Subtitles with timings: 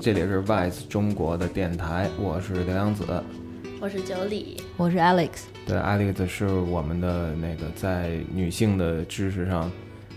[0.00, 3.04] 这里是 VICE 中国的电台，我是刘洋子，
[3.80, 5.30] 我是九里，我是 Alex。
[5.66, 9.70] 对，Alex 是我们的那个在女性的知识上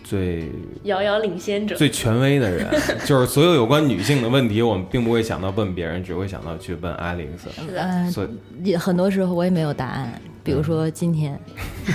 [0.04, 0.52] 最
[0.84, 2.68] 遥遥领先者、最权威的人。
[3.06, 7.28] 就是所有有关女性的问题，我们并不会想到问别人，只会想到去问 Alex。
[7.66, 8.28] 是的，嗯、所
[8.64, 11.40] 以很多时候我也没有答案，比如说今天。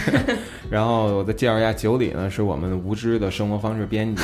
[0.69, 4.23] 然后我再介绍一下，九里呢是我们无知的生活方式编辑。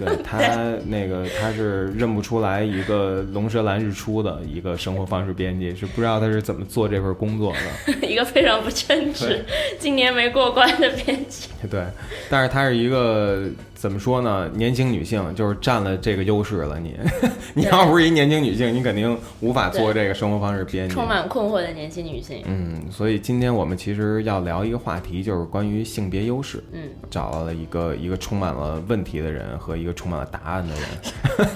[0.00, 0.38] 对 他
[0.86, 7.92] 那个他是认不出来一个龙舌兰日出的一个生活方式编辑，是不知道他是怎么做这份工作的。
[8.08, 9.44] 一个非常不称职、
[9.78, 11.48] 今年没过关的编辑。
[11.70, 11.84] 对，
[12.30, 13.44] 但是他是一个
[13.80, 14.46] 怎么说呢？
[14.52, 16.78] 年轻女性就是占了这个优势了。
[16.78, 16.94] 你，
[17.56, 20.94] 你要不是一年轻女性，你肯定无法做这个生活方式编辑。
[20.94, 22.42] 充满困惑的年轻女性。
[22.44, 26.62] 嗯，所以今天我们其实要聊一个话题，就是关于性别优势。
[26.72, 31.48] 嗯，找到了一个一个充满了问题的人和一个充满了答案的人，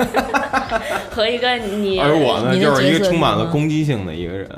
[1.12, 4.48] 和一个你，而我呢，就是一个充满了攻击性的一个人。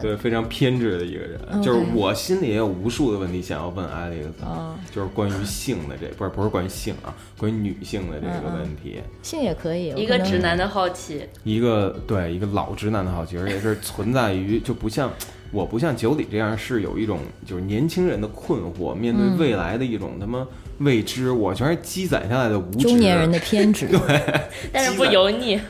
[0.00, 9.00] 对，非常偏执的一个人就是我心里也有无数的问题想要问 Alex，、哦就是关于性的这，不是不是关于性啊，关于女性的这个问题。
[9.22, 11.22] 性也可以，一个直男的好奇。
[11.44, 15.12] 一个对一个老直男的好奇，而且是存在于就不像
[15.52, 20.46] 我不像九里这样是有一种就是年轻人的困惑，面对嗯未来的一种他妈
[20.78, 22.88] 未知，我全是积攒下来的无知。
[22.88, 23.86] 中年人的偏执。
[23.86, 23.98] 对
[24.72, 25.60] 但是不油腻，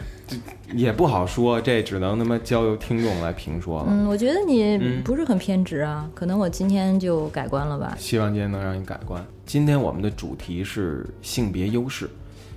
[0.72, 3.86] 也不好说，这只能他妈交由听众来评说了。
[3.88, 7.96] 嗯，我觉得你嗯不是很偏执啊，可能我今天就改观了吧。
[7.98, 9.24] 希望今天能让你改观。
[9.44, 12.10] 今天我们的主题是性别优势，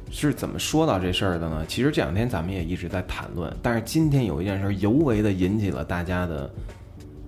[0.09, 1.63] 是怎么说到这事儿的呢？
[1.67, 6.51] 其实这两天咱们也一直在谈论，但是今天有一件事儿尤为的引起了大家的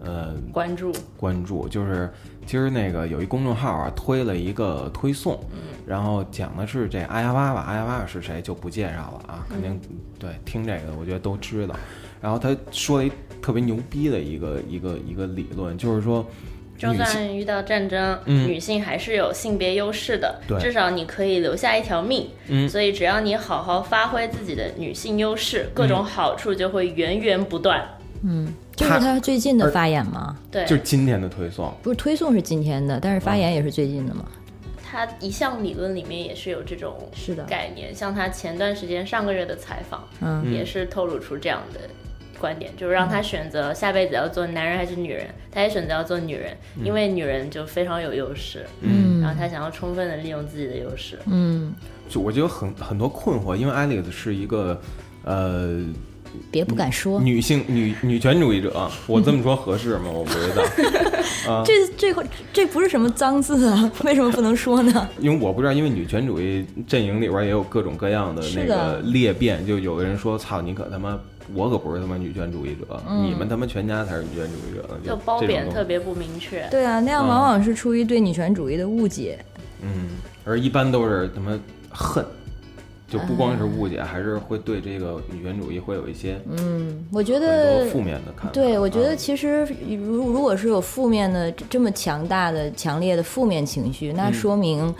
[0.03, 0.91] 呃关注。
[1.15, 2.11] 关注，就是
[2.47, 5.39] 今儿那个有一公众号啊推了一个推送，
[5.85, 9.79] 然后讲的是这阿呀娃娃，阿呀娃娃是谁就不介绍了啊，肯定
[10.19, 11.75] 对听这个我觉得都知道。
[12.21, 13.11] 然后他说了一
[13.41, 16.25] 特别牛逼的一个一个一个理论，就是说
[16.77, 22.29] 就算遇到战争，嗯女性还是有性别优势的，至少你可以留下一条命。
[22.47, 27.83] 嗯所以只要你好好发挥自己的女性优势，各种好处就会源源不断。
[28.23, 30.37] 嗯，就是他他最近的发言吗？
[30.51, 34.25] 对，就是今天的推送，不是推送是今天的，但是发言也是最近的嘛。
[34.91, 37.45] 他一项理论里面也是有这种是的。
[37.45, 40.51] 概念，像他前段时间上个月的采访，嗯。
[40.51, 41.79] 也是透露出这样的
[42.37, 49.21] 观点，就是让他选择下辈子要做男人还是女人，他也选择要做女人，因为女人就非常有优势，嗯。
[49.21, 51.17] 然后他想要充分的利用自己的优势。
[51.27, 51.73] 嗯，
[52.09, 54.81] 就我觉得很很多困惑，因为 Alex 是一个
[55.23, 55.85] 呃
[56.49, 57.19] 别不敢说。
[57.19, 60.05] 女性女女权主义者， 我这么说合适吗？
[60.11, 60.63] 我不知道，
[61.51, 62.13] 啊，这这
[62.53, 65.09] 这不是什么脏字啊，为什么不能说呢？
[65.19, 71.19] 因为我不知道，因为女权主义阵营里边也有各种各样的那个裂变，就有的人说操你可他妈。
[71.53, 74.87] 我可不是他妈女权主义者，你们他妈全家才是女权主义者。
[75.05, 79.43] 就褒贬特别不明确，对啊，那样往往是出于对女权主义的误解。
[79.81, 80.07] 嗯，
[80.45, 81.59] 而一般都是他妈
[81.89, 82.25] 恨，
[83.11, 88.51] 就不光是误解，还是会对这个女权主义会有一些嗯，我觉得多负面的看法。
[88.53, 94.95] 对，我觉得啊其实如如果是有负面的这么强大的、强烈的负面情绪，那嗯说明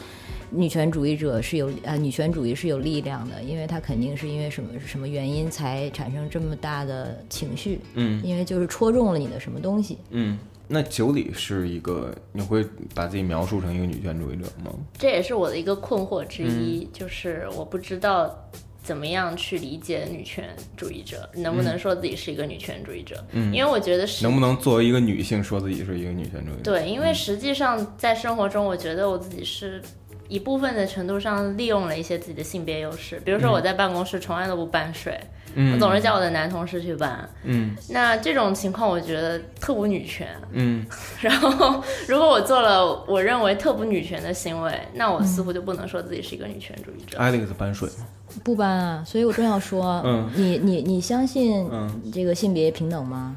[0.50, 9.98] 女权主义者是有啊，女权主义是有力量的，因为他肯定是因为什么什么原因才产生这么大的情绪，嗯因为就是戳中了你的什么东西。
[10.10, 14.72] 嗯，那九里是一个，你会把自己描述成一个女权主义者吗？
[14.98, 18.50] 这也是我的一个困惑之一，嗯就是我不知道
[18.82, 23.24] 怎么样去理解女权主义者，能不能说自己是一个女权主义者？
[23.32, 26.72] 嗯因为我觉得是能不能作为一个女性说自己是一个女权主义者？
[26.72, 29.82] 对，因为实际上在生活中，我觉得我自己是
[30.28, 35.20] 一部分的程度上利用了一些自己的性别优势，比如说我在办公室从来都不搬水，
[35.56, 37.28] 嗯我总是叫我的男同事去搬。
[37.44, 40.28] 嗯那这种情况，我觉得特不女权。
[40.52, 40.86] 嗯
[41.22, 47.18] 然后，如果我做了我认为特不女权的行为，那我似乎就不能说自己是一个女权主义者。
[47.18, 48.06] ，Alex 搬水吗？
[48.44, 53.36] 不搬啊，所以我正要说，嗯你你你相信嗯这个性别平等吗？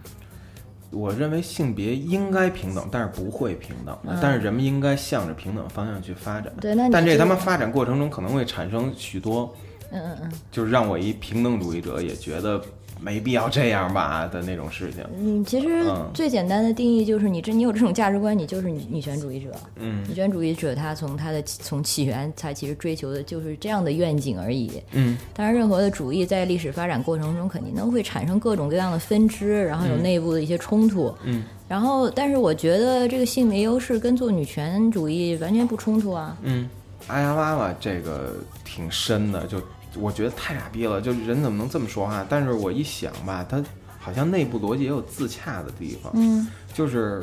[0.90, 4.16] 我认为性别应该平等，但是不会平等的。
[4.22, 6.52] 但是人们应该向着平等方向去发展。
[6.60, 9.52] 对那你但这他妈发展过程中可能会产生许多，
[9.94, 10.32] 嗯嗯嗯。
[10.50, 12.60] 就是让我一平等主义者也觉得
[13.00, 15.04] 没必要这样吧的那种事情。
[15.18, 19.50] 嗯，其实嗯最简单的定义就是你这你有这种价值观，你就是女女权主义者。
[19.76, 24.82] 嗯女权主义者他从他的从起源，他其实追求的就是这样的愿景而已。
[24.92, 31.14] 嗯当然，任何的主义在历史发展过程中肯定都会产生各种各样的分支，然后有内部的一些冲突。
[31.24, 36.36] 嗯然后，但是我觉得这个性别优势跟做女权主义完全不冲突啊。
[36.42, 36.68] 嗯，
[37.06, 39.58] 阿呀妈妈这个挺深的，就
[39.96, 42.24] 我觉得太傻逼了，就人怎么能这么说话？
[42.28, 43.62] 但是我一想吧，他
[43.98, 47.22] 好像内部逻辑也有自洽的地方，嗯就是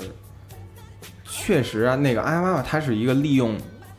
[1.25, 3.57] 确实啊，那个阿妈妈她是一个利用。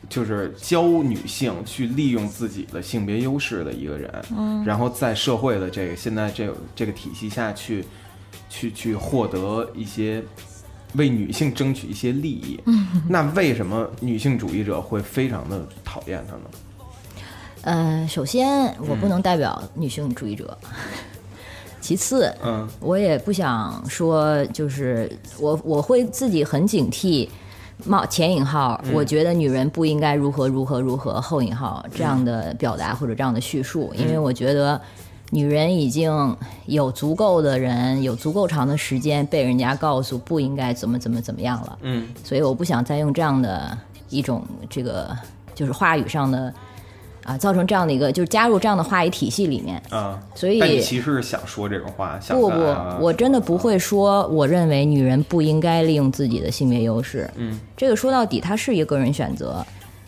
[0.09, 7.83] 就是教女性去利用自己的性别优势的一个人，嗯然后在社会的这个现在这这个体系下去，
[8.47, 10.21] 去去获得一些
[10.95, 12.59] 为女性争取一些利益。
[13.09, 16.41] 那为什么女性主义者会非常的讨厌她呢？
[17.63, 20.57] 呃，首先我不能代表女性主义者，
[21.81, 22.67] 其次，嗯。
[22.79, 27.27] 我也不想说，就是我我会自己很警惕。
[27.85, 34.79] 冒前引号，我觉得女人不应该如何如何如何后引号这样的表达或者这样的叙述，因为我觉得
[35.31, 36.37] 女人已经
[36.67, 42.07] 有足够的人有足够长的时间被人家告诉不应该怎么怎么怎么样了，嗯。
[42.23, 43.75] 所以我不想再用这样的
[44.09, 45.09] 一种这个
[45.55, 46.53] 就是话语上的
[47.23, 52.55] 啊，造成这样的一个就是加入这样的话语体系里面，啊，所以你其实是想说这种话，想不不
[52.99, 57.29] 我真的不会说，我认为女人不应该利用自己的性别优势。
[57.35, 59.65] 嗯，这个说到底，它是一个个人选择。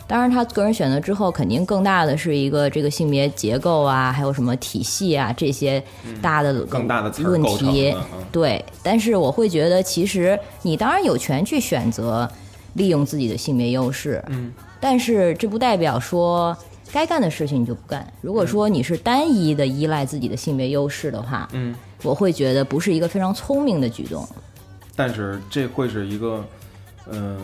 [0.07, 5.81] 当然，他个人选择之后，肯定更大的是一个这个性别结构啊，还有什么体系啊这些
[6.21, 7.91] 大的嗯更大的问题。
[8.31, 12.29] 对，但是我会觉得，其实你当然有权去选择
[12.73, 16.55] 利用自己的性别优势，嗯，但是这不代表说
[16.95, 18.07] 该干的事情你就不干。
[18.21, 24.25] 如果说你是单一的依赖自己的性别优势的话，嗯，我会觉得不是一个非常聪明的举动。
[24.95, 26.41] 但是这会是一个，
[27.11, 27.37] 嗯，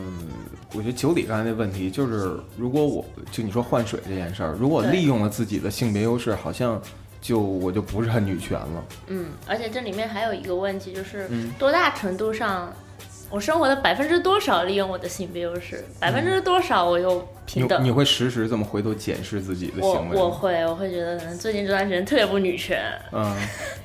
[0.74, 6.82] 我觉得九里刚才那问题就是，如果我就你说换水这件事儿，如果利用了自己的性别优势，好像
[7.20, 8.84] 就我就不是很女权了。
[9.08, 12.72] 嗯，而且这里面还有一个问题，就是嗯多大程度上，
[13.32, 17.82] 我生活的百分之多少利用我的性别优势，百分之多少我又平等。
[17.82, 20.26] 你你会时时这么回头检视自己的我行为我？
[20.26, 22.82] 我会我会觉得最近这段时间特别不女权，
[23.14, 23.34] 嗯，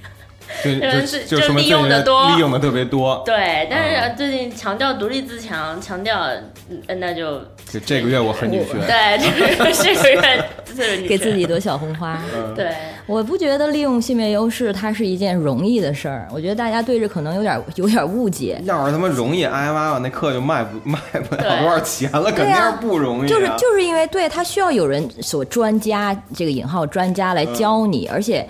[0.64, 3.22] 就就是就利用的多利用的特别多。
[3.25, 6.28] 对，但啊是最近强调独立自强，强调
[6.69, 8.80] 嗯那就就这个月我很女权。
[8.86, 12.22] 对，这个这个月给自己朵小红花。
[12.34, 12.70] 嗯，对。
[13.06, 18.60] 我不觉得利用性别优势它是一件容易的事儿，我觉得大家对这可能有点有点误解。
[18.64, 20.98] 要是他妈容易，哎呀妈呀，那课就卖不卖
[21.28, 23.28] 不了多少钱了，肯定不容易、啊。
[23.28, 28.46] 就是就是因为对他需要有人所专家这个引号专家来教你，而且。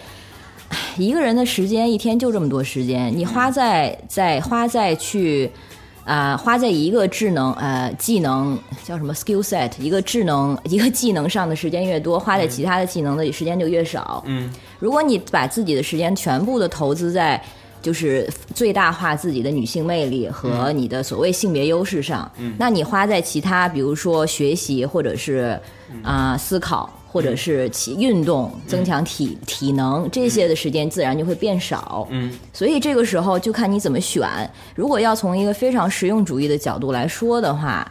[0.96, 5.48] 一个人的时间一天就这么多时间，你花在在花在去
[6.06, 14.22] 啊、花在一个智能呃技能叫什么 skill set 一个智能 一个技能上的时间越多，花在其他的技能的时间就越少。
[14.26, 14.48] 嗯，
[14.78, 17.42] 如果你把自己的时间全部的投资在
[17.82, 25.60] 就是最大化自己的女性魅力和你的所谓性别优势上，嗯那你花在其他，比如说学习或者是
[26.02, 26.88] 啊、思考。
[27.06, 34.28] 或者是起运动、增强体体能这些的时间自然就会变少，嗯，所以这个时候就看你怎么选。
[34.74, 37.90] 如果要从一个非常实用主义的角度来说的话，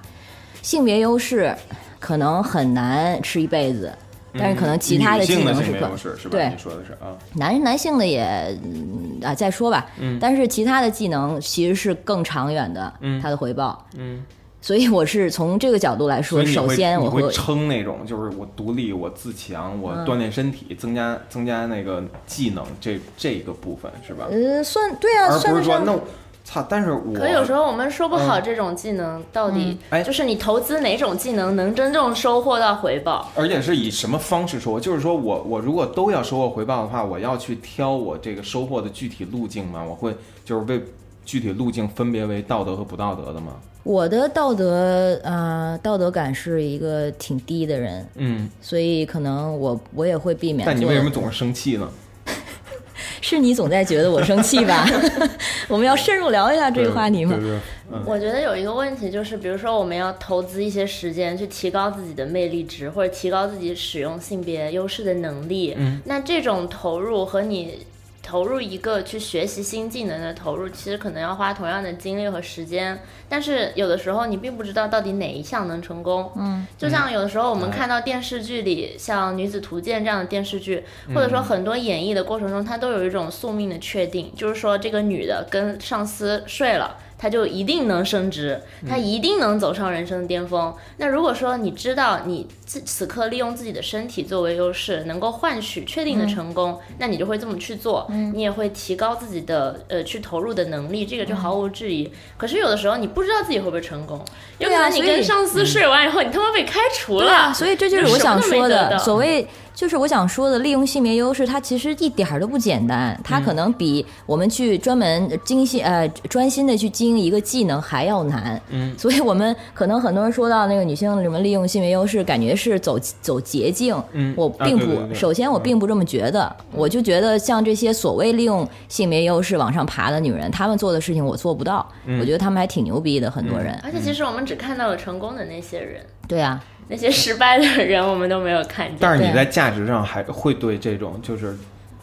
[0.61, 1.55] 性别优势
[1.99, 3.91] 可能很难吃一辈子，
[4.37, 5.89] 但是可能其他的技能是可？
[6.29, 6.49] 对。
[6.49, 8.23] 你说的是啊，男男性的也
[8.63, 10.19] 嗯啊再说吧，嗯。
[10.19, 13.19] 但是其他的技能其实是更长远的，嗯。
[13.21, 14.23] 它的回报，嗯，
[14.65, 24.25] 所以我是从这个角度来说，首先我会你会称那种就是我独立、我自强、我嗯锻炼身体、增加增加那个技能这这个部分是吧？
[24.31, 26.01] 嗯算对啊，而不是说那我
[26.43, 33.29] 操，但是我可有时候我们说不好这种技能到底哎就是你投资哪种技能能真正收获到回报。
[33.35, 34.79] 而且是以什么方式收获？
[34.79, 39.85] 就是说我我如果都要收获回报的话，我要去挑我这个收获的具体路径吗？
[39.87, 40.81] 我会就是为
[41.25, 43.53] 具体路径分别为道德和不道德的吗？
[43.83, 50.65] 我的道德啊、呃道德感是一个挺低的人，嗯，所以可能我我也会避免。
[50.65, 51.89] 但你为什么总是生气呢？
[53.21, 54.87] 是你总在觉得我生气吧？
[55.67, 57.41] 我们要深入聊一下这个话题吗对？
[57.41, 57.59] 对对，
[57.91, 65.73] 嗯我觉得有一个问题就是，比如说我们要投资一些时间去提高自己的魅力值，或者提高自己使用性别优势的能力。
[65.77, 67.85] 嗯，那这种投入和你
[68.25, 72.99] 投入一个去学习新技能的投入，其实可能要花同样的精力和时间。
[73.29, 76.31] 但是有的时候你并不知道到底哪一项能成功。
[76.35, 86.97] 嗯，就像有的时候我们哎看到电视剧里，像《女子图鉴》这样的电视剧，嗯或者说很多演绎的过程中，它都有一种宿命的确定，就是说这个女的跟上司睡了。
[87.17, 90.71] 她他就一定能升职，他一定能走上人生的巅峰。
[90.97, 102.07] 那如果说你知道你此此刻利用自己的身体作为优势，能够换取确定的成功，那你就会这么去做，你也会提高自己的呃去投入的能力，这个就毫无质疑。
[102.37, 104.23] 可是有的时候你不知道自己会不会成功，
[104.59, 107.33] 有可能你跟上司睡完以后，你他妈被开除了。
[107.33, 118.61] 啊，所以这就是我想说的，所谓就是我想说的，利用性别优势，它其实一点儿都不简单，它可能比我们去专门精心呃专心的去经营一个技能还要难。
[118.69, 123.95] 嗯，所以我们可能很多人说到那个女性什么利用性别优势，感觉是走走捷径。
[124.11, 124.33] 嗯。
[124.37, 125.15] 我并不，啊对对对。
[125.15, 132.19] 首先我并不这么觉得，我就觉得像这些所谓利用性别优势往上爬的女人，她们做的事情我做不到，嗯。
[132.19, 133.77] 我觉得她们还挺牛逼的，很多人。
[133.83, 138.97] 而且其实我们只看到了成功的那些人，对啊，那些失败的人我们都没有看见。
[138.99, 141.55] 但是你在价值上还会对这种就是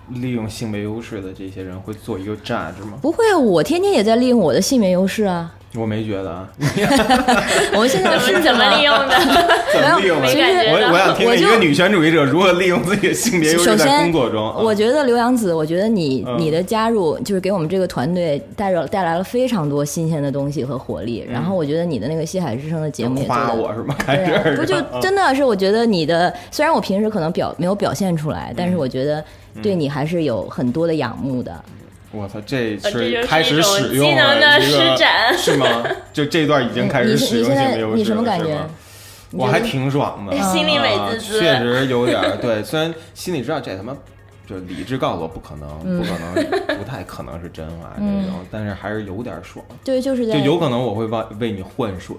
[0.08, 2.98] 利用性别优势的这些人会做一个 judge 吗？
[3.00, 5.52] 不会啊，我天天也在利用我的性别优势啊。
[5.74, 6.46] 我没觉得啊，
[7.72, 9.14] 我们现在是怎么利用的？
[9.72, 10.26] 怎么利用的？
[10.26, 14.50] 没感觉到我我想听一个女权主义者如何利用自己的性别优势在首先工作中。
[14.50, 21.26] 啊我觉得刘洋子，我觉得你、嗯你的加入就是给我们这个团队带着带来了非常多新鲜的东西和活力。
[21.26, 23.40] 然后我觉得你的那个西海之声的节目也做的。
[23.46, 23.96] 夸我是吗？
[24.56, 29.24] 不就真的是我觉得你的，虽然我平时可能表没有表现出来，嗯但是我觉得
[29.60, 31.64] 对你还是有很多的仰慕的。
[32.12, 35.66] 我操，这是开始使用技能的了一个施展是吗？
[36.12, 38.70] 就这段已经开始使用性别优势了，你什么感觉是吗？
[39.32, 42.62] 我还挺爽的， 心里美啊滋滋确实有点儿对。
[42.62, 43.96] 虽然心里知道这他妈
[44.46, 52.14] 就理智告诉我不可能，不可能，不太可能是真话 这种，但是还是有点爽，对，就是在就有可能我会为为你换水，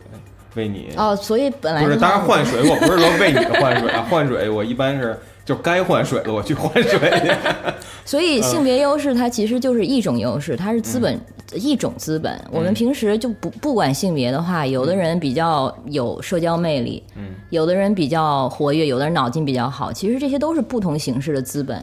[0.55, 7.31] 为你哦，所以本来不是，当然换水，我不是说为你换水啊，换水我一般是就该换水了，我去换水去。
[8.05, 11.17] 所以性别优势它其实就是一种优势，它是资本、
[11.53, 12.37] 一种资本。
[12.51, 21.81] 我们平时就不不管性别的话，有的人比较有社交魅力，嗯，有的人比较活跃，有的人脑筋比较好，其实这些都是不同形式的资本。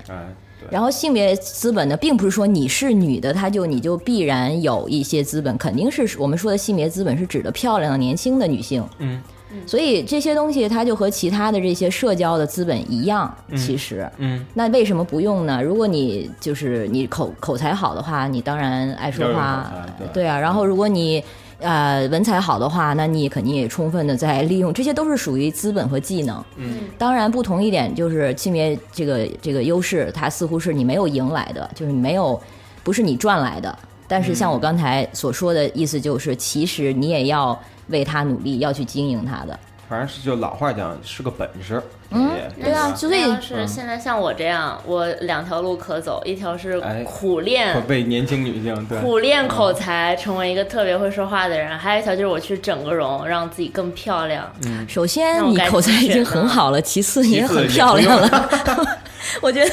[0.70, 8.84] 然后性别资本呢，并不是说你是女的，她就你就必然有一些资本，肯定是我们说的性别资本是指的漂亮的年轻的女性。
[8.98, 9.20] 嗯，
[9.66, 14.08] 所以这些东西它就和其他的这些社交的资本一样，其实。
[14.18, 15.62] 嗯，那为什么不用呢？
[15.62, 19.72] 如果你就是你口口才好的话，你当然爱说话
[20.12, 20.38] 对啊。
[20.38, 21.22] 然后如果你
[21.60, 26.44] 呃文采好的话，那你肯定也充分的在利用，这些都是属于资本和技能。
[26.56, 32.40] 嗯，当然不同一点就是性别这个这个优势，它似乎是你没有赢来的，就是你没有
[32.82, 33.78] 不是你赚来的。
[34.08, 37.56] 但是像我刚才所说的意思，就是其实你也要
[37.88, 39.58] 为他努力，要去经营他的。
[39.90, 41.82] 反正是就老话讲是个本事，
[42.12, 42.30] 嗯
[42.62, 47.02] 对啊所以要是现在像我这样，我两条路可走，一条是哎。
[47.02, 49.00] 苦练会为年轻女性对。
[49.00, 54.48] 苦练口才，成为一个特别会说话的人；还有一条就是我去整个容，让自己更漂亮。
[54.86, 58.48] 首先你口才已经很好了，其次你也很漂亮了。
[59.42, 59.70] 我觉得。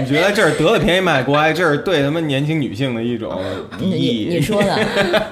[0.00, 3.40] 你觉得这是得了便宜卖乖，这是对他们年轻女性的一种
[3.78, 4.26] 意？
[4.28, 4.76] 你说的，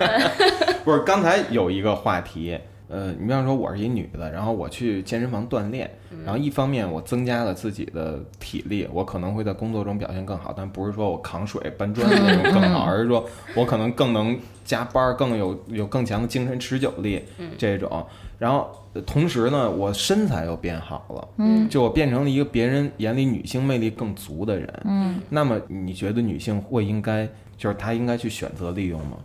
[0.84, 1.00] 不是？
[1.00, 2.58] 刚才有一个话题，
[2.90, 5.88] 呃，你比方说我是一女的，然后我去健身房锻炼，
[6.24, 17.22] 然后一方面我增加了自己的体力，我可能会在工作中表现更好，但不是说我扛水搬砖的那种更好， 而是说我可能更能加班，更有有更强的精神持久力
[17.56, 18.04] 这种。
[18.38, 25.20] 然后呃同时呢，我身材又变好了，嗯，就我变成了一个别人眼里女性魅力更足的人，嗯。
[25.28, 29.18] 那么你觉得女性会应该就是她应该去选择利用吗？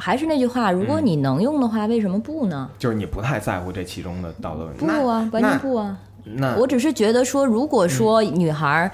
[0.00, 2.70] 还是那句话，如果你能用的话，为什么不呢？
[2.78, 4.86] 就是你不太在乎这其中的道德问题。
[4.86, 5.98] 不啊，完全不啊。
[6.24, 6.54] 那。
[6.54, 8.90] 那我只是觉得说，如果说女孩儿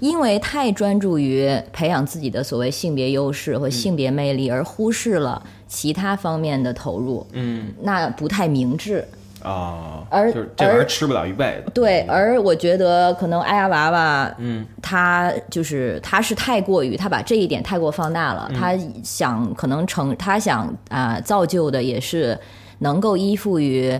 [0.00, 9.06] 因为太专注于培养自己的所谓性别优势和性别魅力，而忽视了其他方面的投入，嗯那不太明智。
[9.46, 11.70] 啊，而就是这玩意儿吃不了一辈子。
[11.72, 22.38] 对，而我觉得可能哎呀娃娃，嗯，他就是他是太过于他把这一点太过放大了，他想可能成他想啊、造就的也是
[22.80, 23.98] 能够依附于。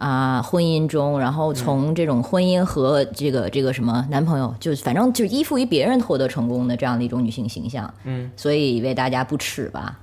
[0.00, 9.98] 啊、婚姻中，然后从这种婚姻和这个这个什么男朋友，就反正就是依附于别人获得成功的这样的一种女性形象，嗯，所以为大家不耻吧。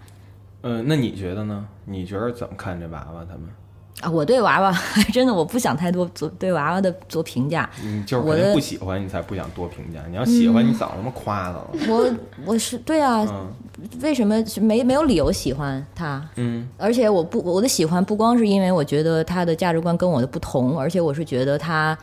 [0.64, 1.66] 呃，那你觉得呢？
[1.86, 3.44] 你觉得怎么看这娃娃他们？
[4.06, 10.00] 啊，我对娃娃还 真的我不想太多做对娃娃的做评价，嗯就是我不喜欢，你才不想多评价。
[10.10, 11.68] 你要喜欢，你早他妈夸他了。
[11.90, 12.14] 我
[12.46, 13.48] 我是对啊，嗯
[14.02, 16.24] 为什么没没有理由喜欢他？
[16.36, 21.98] 嗯而且我不我的喜欢不光是因为我觉得他的价值观跟我的不同，而且我是觉得他，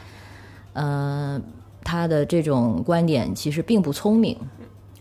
[0.72, 1.40] 呃，
[1.84, 4.36] 他的这种观点其实并不聪明。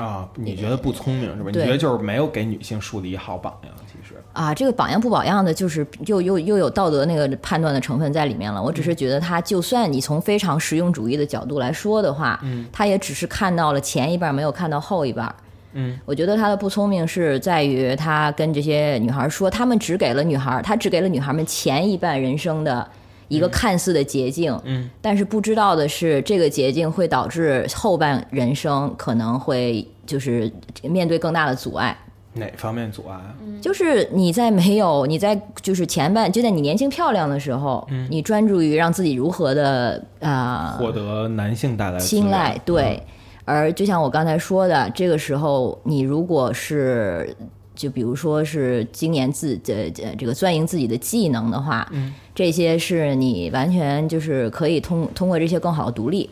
[0.01, 1.51] 啊，你觉得不聪明是吧？
[1.51, 8.61] 你觉得就是没有给女性树立好榜样，其实啊，这个榜样不榜样的，就是又又又有道德那个判断的成分在里面了。
[8.61, 15.33] 我只是觉得他，就算你从非常实用主义的角度来说的话，嗯，他也只是看到了前一半，没有看到后一半。
[15.73, 22.85] 嗯，我觉得他的不聪明是在于他跟这些女孩说，他们只给了女孩，他只给了女孩们前一半人生的
[23.31, 30.51] 一个看似的捷径，嗯，但是不知道的是，这个捷径会导致后半人生可能会就是
[30.83, 31.97] 面对更大的阻碍。
[32.33, 33.35] 哪方面阻碍啊？
[33.61, 43.01] 就是你在没有你在就是前半就在你年轻漂亮的时候，嗯你专注于让自己如何的啊、获得男性带来的青睐对。
[43.43, 47.35] 而就像我刚才说的，这个时候你如果是
[47.73, 56.29] 就比如说是今年自这这这个钻营自己的技能的话，嗯，这些是你完全就是可以通通过这些更好的独立。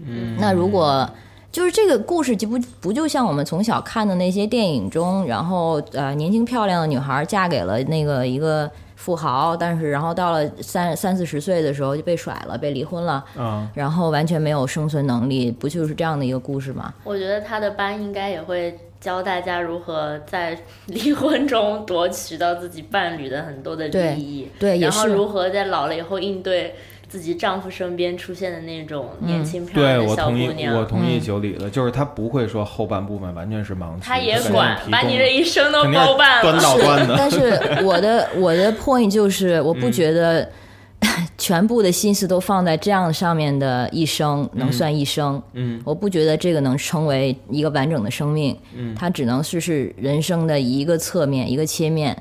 [0.00, 1.08] 嗯，那如果
[1.50, 16.92] 就是这个故事就不不就像我们从小看的那些电影中，然后呃年轻漂亮的女孩嫁给了那个一个富豪，但是然后到了三三四十岁的时候就被甩了，被离婚了，啊，然后完全没有生存能力，不就是这样的一个故事吗？
[17.02, 26.74] 我觉得他的班应该也会教大家如何在离婚中夺取到自己伴侣的很多的利益，对，也然后如何在老了以后应对
[27.08, 30.76] 自己丈夫身边出现的那种年轻漂对亮的小我同意姑，娘。
[30.76, 36.60] 我同意九里的，就是他不会说后半部分完全是盲区，他也管把你这一生都包办端了。
[36.62, 40.50] 到端的，但是我的我的 point 就是，我不觉得
[41.36, 45.42] 全部的心思都放在这样上面的一生能算一生。
[45.52, 48.56] 嗯，我不觉得这个能成为一个完整的生命。
[48.74, 52.16] 嗯，它只能是是人生的一个侧面，一个切面。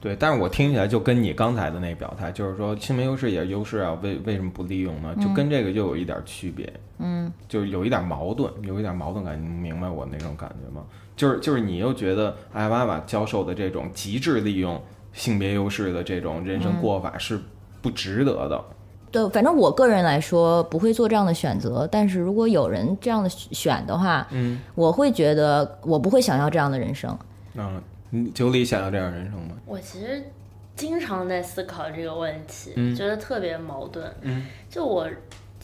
[0.00, 5.16] 对，但是我听起来就跟你刚才的那表态，就是说性别优势也是优势啊，为为什么不利用呢？
[5.18, 10.84] 就跟这个又有一点区别，嗯，就是有一点矛盾，有一点矛盾感，你明白我那种感觉吗？
[11.16, 14.78] 就是就是你又觉得艾娃娃教授的这种极致利用
[15.14, 17.40] 性别优势的这种人生过法是
[17.84, 18.64] 不值得的，
[19.12, 27.14] 对，反正我个人来说不会做这样的选择，但是如果有人这样的选的话，嗯，我会觉得我不会想要这样的人生。
[27.52, 29.54] 嗯，你九里想要这样人生吗？
[29.66, 30.24] 我其实
[30.76, 34.10] 经常在思考这个问题，嗯觉得特别矛盾。
[34.22, 35.06] 嗯，就我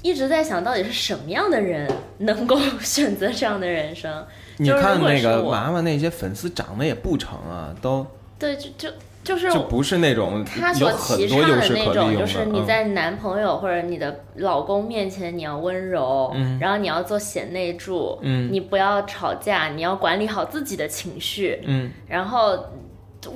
[0.02, 4.22] 一直在想到底是什么样的人能够选择这样的人生？
[4.59, 8.06] 你看那个娃娃那些粉丝长得也不成啊，都
[8.38, 8.88] 对，就就
[9.22, 22.59] 就是就不是那种他所提倡的那种，就是你嗯在男朋友或者你的老公面前你要温柔，然后你要做贤内助，嗯你不要吵架，你要管理好自己的情绪，嗯然后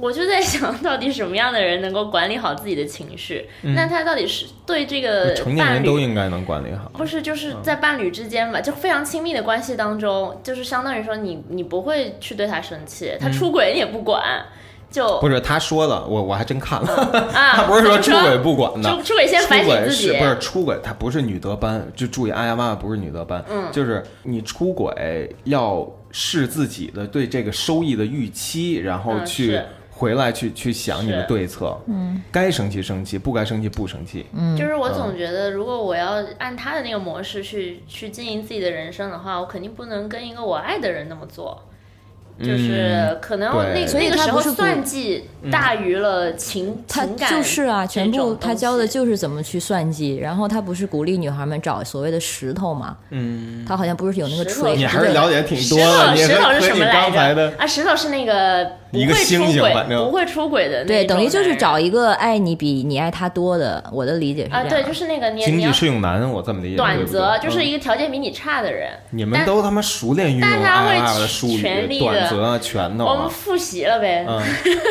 [0.00, 3.46] 我就在想到底什么样的人能够管理好自己的情绪？
[3.60, 6.90] 那他到底是对这个成年人伴侣都应该能管理好。
[6.94, 14.22] 不是，就是在伴侣之间吧，就非常亲密的关系当中，就是相当于说你你不会去对他生气，他出轨你也不管，
[14.94, 16.88] 就不是他说的，我我还真看了，
[17.34, 20.78] 啊， 他不是说出轨不管的，出出轨先反省自己，是不是出轨？
[20.84, 23.64] 他不是女德班，就注意，阿亚妈妈不是女德班，嗯。
[23.72, 29.66] 就是你出轨要视自己的对这个收益的预期，然后嗯去是。
[29.96, 34.56] 回来去去想你的对策，嗯，该生气生气，不该生气不生气，嗯。
[34.56, 41.62] 就是我总觉得，如果我要按他的那个模式去去经营自己的人生的话，我肯定不能跟一个我爱的人那么做。
[42.42, 52.96] 就是可能那所以那个时候算计大于了情他情感，就是啊，全部他教的就是怎么去算计，然后他不是鼓励女孩们找所谓的石头嘛？
[53.10, 57.52] 嗯，他好像不是有那个锤子，你还是了解挺石多的，头石头是什么来着刚才的？
[57.56, 63.82] 啊，石头是那个一个星出轨星反正不会出轨的那对，等于就是找一个爱你比你爱他多的。
[63.92, 74.24] 我的理解是啊，对，就是那个你经济适用男，我这么理解，对短不对则就是嗯一个条件比你差的人，你们都他妈熟练运用大家会爱爱的术语，全力地短则啊、拳头我们啊，复习了呗。
[74.28, 74.40] 嗯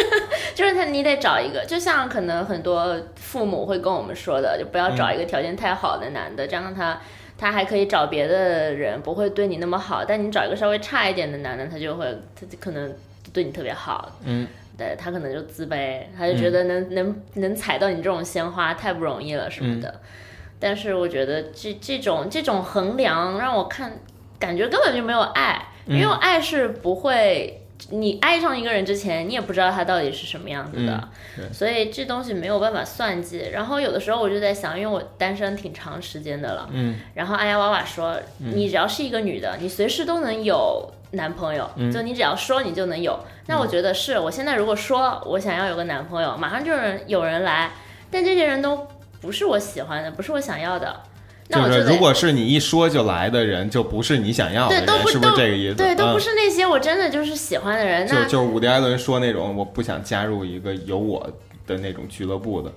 [0.56, 7.00] 就是他，你得找一个，就像可能很多父母会跟我们说的，就不要找一个条件太好的男的，这样他
[7.38, 10.06] 他还可以找别的人，不会对你那么好。
[10.08, 12.06] 但你找一个稍微差一点的男的，他就会
[12.40, 12.94] 他就可能
[13.34, 20.00] 对你特别好，嗯，对他可能就自卑，他就觉得能、能能踩到你这种鲜花太不容易了什么的。
[20.60, 24.00] 但是我觉得这这种这种衡量让我看
[24.40, 27.60] 感觉根本就没有爱，因为爱是不会。
[27.90, 33.50] 你爱上一个人之前，你也不知道他到底是什么样子的，对所以这东西没有办法算计。
[33.52, 43.18] 然后有的时候我就在想，因为我单身挺长时间的了，嗯，然后哎呀娃娃说，你只要是一个女的，你随时都能有男朋友，就你只要说你就能有。
[43.48, 47.72] 那我觉得是我现在如果说我想要有个男朋友，马上就有人有人来，
[48.12, 48.88] 但这些人都
[49.22, 50.96] 不是我喜欢的，不是我想要的。
[51.50, 55.76] 就是那我就得如果是你一说就来的人，就不是你想要的对人，是不都不是这个意思？
[55.76, 58.08] 对，都嗯不是那些我真的就是喜欢的人。
[58.10, 61.30] 那就就是伍迪·艾伦说那种，我不想加入一个有我
[61.68, 62.72] 的那种俱乐部的，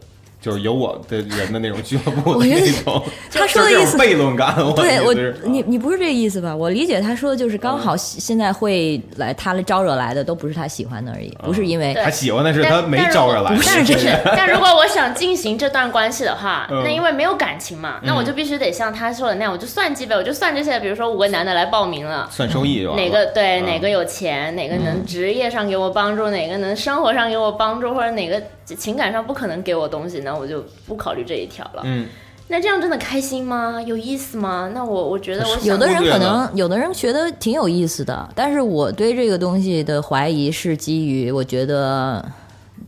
[0.47, 3.03] 就是有我的人的那种俱乐部的我觉得那种。
[3.33, 6.55] 他 说的意思悖论感，对我你你不是这个意思吧？
[6.55, 22.29] 我理解他说的就是刚好现在会来他来招惹来的都不是他喜欢的而已，不是因为他喜欢的是他没招惹来的，不是但这是， 但如果我想进行这段关系的话，嗯那因为没有感情嘛，那我就必须得像他说的那样，我就算计呗，我就算这些，比如说五个男的来报名了。
[22.31, 28.41] 算收益就完了哪个对、嗯哪个有钱，哪个能职业上给我帮助，哪个能生活上给我帮助，或者哪个
[28.77, 31.81] 情感上不可能给我东西，那我就不考虑这一条了。
[31.85, 32.07] 嗯，
[32.49, 33.81] 那这样真的开心吗？
[33.81, 34.71] 有意思吗？
[34.75, 42.23] 那我我觉得我有的人可能有的人觉得挺有意思的，但是我对这个东西的怀疑是基于我觉得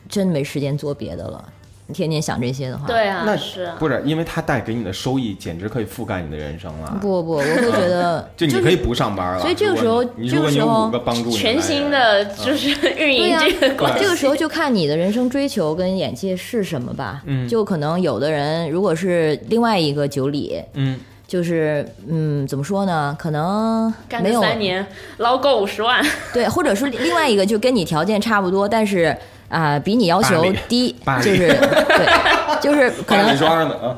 [0.08, 1.42] 真没时间做别的了。
[1.90, 6.98] 你天天想这些的话，对啊，那是啊，不是因为他带给你的收益，简直可以覆盖你的人生了。
[7.00, 9.40] 不不，我会觉得就你可以不上班了。
[9.40, 14.04] 所以这个时候这个时候帮助全新的就是 运营这个关系。
[14.04, 17.22] 这个时候就看你的人生追求跟眼界是什么吧。
[17.24, 23.16] 嗯就可能有的人如果是另外一个九里，嗯，就是嗯，怎么说呢？
[23.18, 23.90] 可能
[24.22, 29.16] 没有三年，捞够五十万，对，或者是另外一个就跟你条件差不多，但是
[29.48, 33.36] 啊、比你要求低就是对，就是可能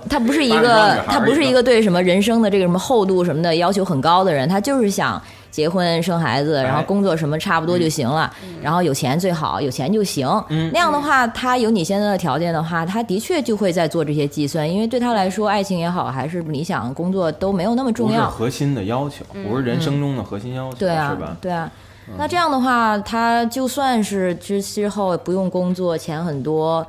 [0.09, 8.33] 他不是一个，他不是一个对什么人生的这个什么厚度什么的要求很高的人，他就是想结婚生孩子，然后哎工作什么差不多就行了，
[8.63, 10.29] 然后有钱最好，有钱就行。
[10.73, 18.31] 那样的话，他有你现在的条件的话，他的确就会在做这些计算，因为对他来说，爱情也好，还是理想工作都没有那么重要。
[18.31, 21.37] 核心的要求，不是人生中的核心要求，对啊是吧，？
[21.41, 21.69] 对啊。
[22.18, 26.87] 那这样的话，他就算是之之后不用工作，钱很多，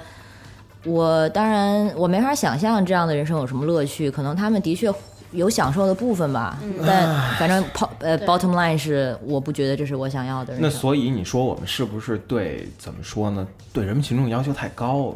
[0.86, 4.12] 我当然我没法想象这样的人生有什么乐趣。
[4.12, 4.94] 可能他们的确
[5.32, 7.08] 有享受的部分吧，但
[7.38, 10.70] 反正 po 呃 bottom line 是，我不觉得这是我想要的人那。
[10.70, 13.48] 所以你说我们是不是对怎么说呢？
[13.72, 15.16] 对人民群众要求太高了？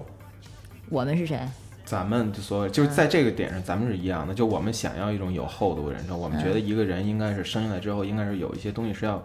[0.90, 1.40] 我们是谁？
[1.84, 4.34] 咱们就所有就是在这个点上，咱们是一样的。
[4.34, 9.22] 就我们想要一种有厚度的人生，我们觉得一个人应该是生下来之后，应该是有一些东西是要，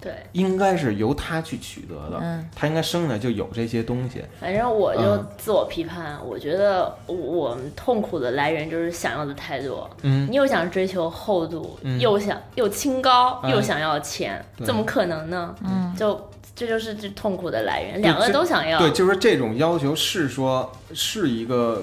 [0.00, 2.18] 对，应该是由他去取得的。
[2.20, 4.22] 嗯他应该生下来就有这些东西。
[4.40, 9.88] 反正我就嗯自我批判，我觉得我们痛苦的来源就是想要的太多。
[10.02, 15.54] 嗯，你又想追求厚度，嗯又想又清高，哎又想要钱，对怎么可能呢？
[15.64, 18.78] 嗯，就这就是这痛苦的来源，两个都想要。
[18.78, 21.82] 对，就是这种要求是说是一个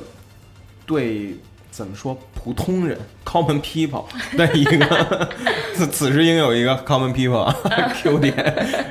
[0.85, 1.35] 对
[1.75, 4.05] 怎么说普通人 common people
[4.37, 5.29] 的一个
[5.75, 7.53] 此此时应有一个 common people 啊
[8.01, 8.33] Q 点，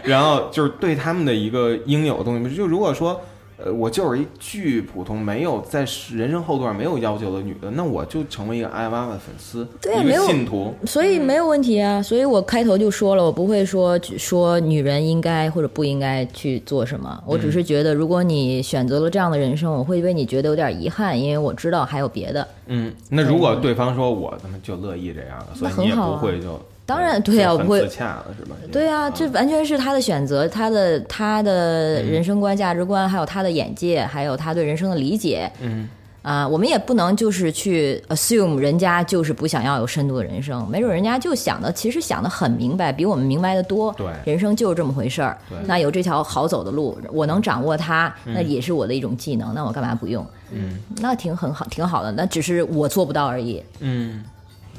[0.05, 2.55] 然后就是对他们的一个应有的东西。
[2.55, 3.19] 就如果说
[3.65, 10.75] 呃我就是一巨普通，没有在人生后段没有要求的女的，那我就成为一个艾娃娃的粉丝，对啊没有信徒。
[10.85, 12.03] 所以没有问题啊。
[12.03, 17.23] 所以我开头就说了，我不会说说女人应该或者不应该去做什么。
[17.27, 22.47] 我只是觉得，如果你选择了这样的人生，我会为你觉得有点遗憾，因为我知道还有别的。
[22.67, 28.57] 嗯，那如果对方说我他妈就乐意这样的，所以你也不会就当然对啊我不会自洽了，是吧？
[28.71, 35.51] 对啊，这完全是他的选择，他的他的人生观、价值观，还有他的眼界，还有他对人生的理解。
[35.61, 35.89] 嗯。
[36.23, 43.93] 啊、我们也不能就是去 assume 人家就是不想要有深度的人生，没准人家就想的，其实想的很明白，比我们明白的多。
[43.93, 45.59] 对人生就是这么回事儿对。
[45.67, 50.27] 那有这条好走的路，我能掌握它，那也是我的一种技能，那我干嘛不用？
[50.51, 52.11] 嗯那挺很好，挺好的。
[52.13, 53.63] 那只是我做不到而已。
[53.81, 54.25] 嗯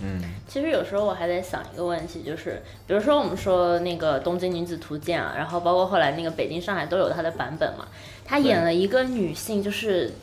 [0.05, 7.87] 嗯其实有时候我还在想一个问题，就是比如说我们说那个《东京女子图鉴》啊，然后包括后来那个北京、上海都有它的版本嘛，
[8.23, 10.13] 她演了一个女性，就是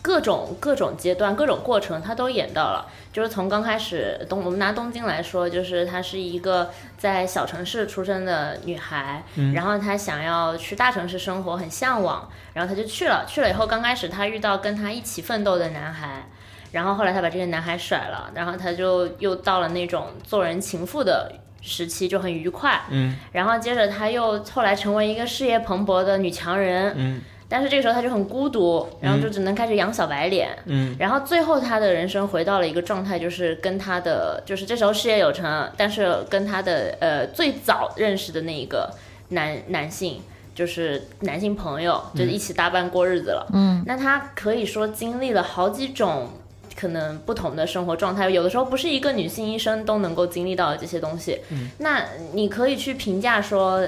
[0.00, 2.86] 各种各种阶段、各种过程，她都演到了。
[3.12, 13.26] 就是从刚开始东，我们拿东京来说，就是她是一个在小城市出生的女孩，然后她想要去大城市生活，很向往，然后她就去了。
[13.28, 16.26] 去了以后，刚开始她遇到跟她一起奋斗的男孩。
[16.72, 21.30] 然后后来她把这个男孩甩了，然后她就又到了那种做人情妇的
[21.60, 22.80] 时期，就很愉快。
[22.90, 30.48] 嗯然后接着她又后来成为一个事业蓬勃的女强人，嗯但是这个时候她就很孤独，然后就只能开始养小白脸。
[30.64, 38.90] 嗯然后最后她的人生回到了一个状态，就是跟她的就是这时候事业有成，但是跟她的呃最早认识的那一个
[39.28, 40.22] 男男性。
[40.54, 43.46] 就是男性朋友，就是一起搭伴过日子了。
[43.54, 46.28] 嗯，那她可以说经历了好几种
[46.78, 51.40] 可能不同的生活状态，有的时候不是一个女性医生都能够经历到的这些东西。
[51.78, 53.86] 那你可以去评价说，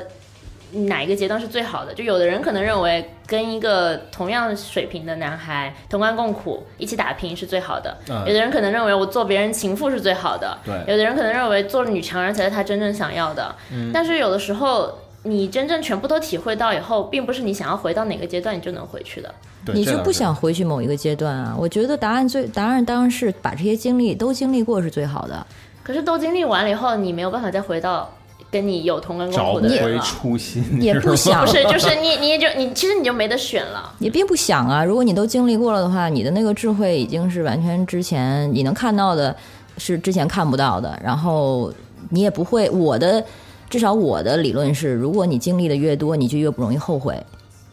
[0.73, 1.94] 哪一个阶段是最好的。
[1.94, 7.97] 就有的人可能认为跟一个同样水平的男孩同甘共苦，一起打拼是最好的。
[8.09, 10.59] 嗯有的人可能认为我做别人情妇是最好的。
[10.64, 13.55] 对有的人可能认为做女强人才是他真正想要的。
[13.73, 14.99] 嗯但是有的时候。
[15.24, 19.34] 你真正全部都体会到以后，并不是你想要回到哪个阶段你就能回去的。
[19.72, 21.56] 你就不想回去某一个阶段啊？
[21.58, 25.46] 我觉得答案最答案当然是把这些经历都经历过是最好的。
[25.82, 28.10] 可是都经历完了以后，你没有办法再回到
[28.50, 30.02] 跟你有同甘共找回苦的人了。
[30.02, 33.90] 初心，也不想不是，就是你，你也就你，其实你就没得选了。
[33.98, 34.84] 你并不想啊。
[34.84, 39.34] 如果你都经历过了的话，你的那个智慧已经是完全之前你能看到的，
[39.78, 40.98] 是之前看不到的。
[41.02, 41.72] 然后
[42.10, 43.24] 你也不会，我的
[43.70, 47.20] 至少我的理论是，如果你经历的越多，你就越不容易后悔。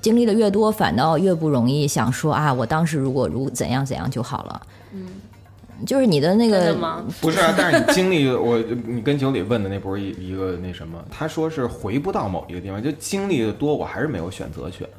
[0.02, 4.62] 经历的越多，反倒越不容易想说啊，我当时如果如怎样怎样就好了。
[4.94, 5.08] 嗯，
[5.86, 7.06] 就是你的那个的？
[7.22, 10.98] 不是啊，但是你经历我，你跟九里问的那不是一一个那什么？
[11.12, 14.90] 他说是回不到某一个地方，就经历的多，我还是没有选择权，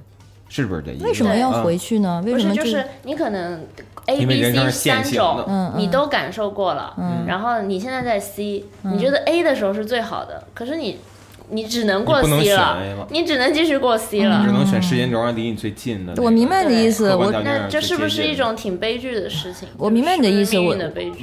[0.52, 1.04] 是不是这意思？
[1.04, 2.22] 为什么要嗯回去呢？
[2.26, 3.64] 为不是，什么就是你可能
[4.06, 6.94] A、B、C 三种，嗯你都感受过了，
[7.26, 10.98] 然后你现在在 C，、你觉得 A 的时候是最好的，可是你
[11.48, 14.42] 你只能过 C 了你只能继续过 C 了。
[14.44, 16.22] 只能选时间轴上离你最近的那个？
[16.22, 19.66] 我明白你的意思，我那这是不是一种挺悲剧的事情？
[19.78, 20.76] 我明白你的意思，我。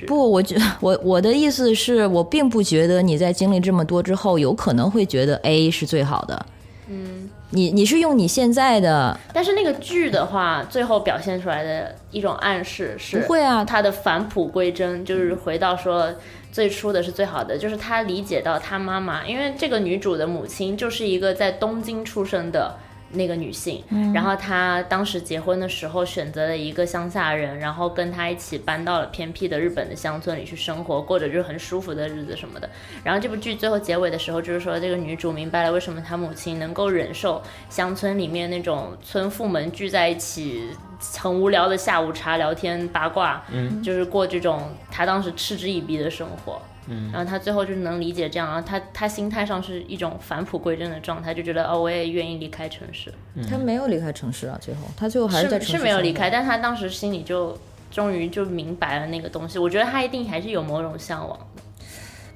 [0.07, 6.45] 不，我觉我我的意思是我并不觉得你在经历这么多之后，有可能会觉得 A 是最好的。
[6.87, 16.13] 嗯，你你是用你现在的但是那个剧的话，最后表现出来的一种暗示是，不会啊他的返璞归真，就是回到说
[16.51, 22.75] 最初的是最好的，就是他理解到他妈妈，因为这个女主的母亲就是一个在东京出生的。
[23.12, 32.69] 那个女性，然后她当时结婚的时候选择了一个乡下人，然后跟她一起搬到了偏僻的日本的乡村里去生活，过着就是很舒服的日子什么的。
[33.04, 40.69] 然后这部剧最后结尾的时候，就是说这个女主明白了为什么她母亲能够忍受乡村里面那种村妇们聚在一起
[41.17, 46.62] 很无聊的下午茶聊天八卦，嗯，就是过这种她当时嗤之以鼻的生活。
[46.89, 53.13] 嗯，然后他最后就是能理解这样，然后他他心态上是一种返璞归真的状态，就觉得哦，我也愿意离开城市，
[53.49, 57.58] 他没有离开城市啊，最后他最后还是在城市是没有离开，但他当时心里就
[57.91, 59.60] 终于就明白了那个东西。
[59.60, 61.38] 我觉得他一定还是有某种向往。
[61.38, 61.62] 的。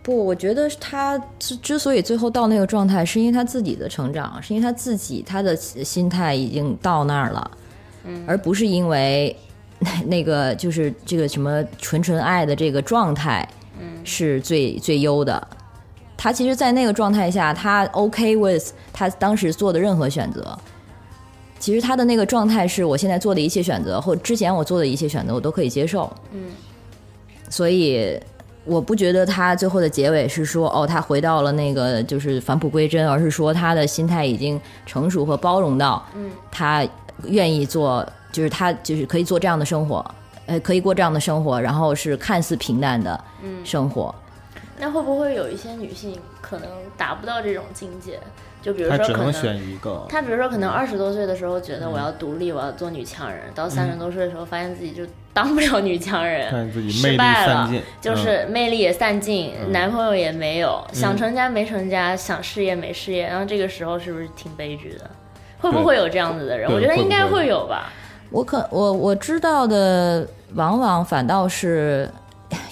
[0.04, 7.52] 不，我觉得他之之所以最后到那个状态，是因为他自己的成长，是因为他自己他的心态已经到那儿了，
[8.04, 9.34] 嗯，而不是因为
[10.08, 13.48] 那个就是这个什么纯纯爱的这个状态，
[14.04, 15.48] 是最最优的。
[16.18, 20.58] 他其实，在那个状态下，他 OK with 他当时做的任何选择。
[21.60, 26.12] 其实他的那个状态是我现在做的一切选择，或之前我做的一切选择，我都可以接受。
[26.34, 26.52] 嗯，
[27.50, 28.20] 所以
[28.66, 36.86] 我不觉得他最后的结尾是说哦，他回到了那个就是返璞归真，而是说他的心态已经成熟和包容到，嗯，他
[37.26, 40.06] 愿意做，就是他就是可以做这样的生活，
[40.54, 43.20] 呃，可以过这样的生活，然后是看似平淡的
[43.64, 44.14] 生活。
[44.78, 48.20] 那会不会有一些女性可能达不到这种境界？
[48.62, 50.06] 就比如他只能说可能选一个。
[50.08, 65.10] 她比如说可能二十多岁的时候觉得我要独立，我要做女强人，到三十多岁的时候发现自己就当不了女强人，看自己魅力失败了散尽，就是魅力也散尽，嗯男朋友也没有，想成家没成家，想事业没事业，然后这个时候是不是挺悲剧的？
[65.60, 66.70] 会不会有这样子的人？
[66.72, 67.92] 我觉得应该会有吧。
[68.34, 72.10] 我可我我知道的，往往反倒是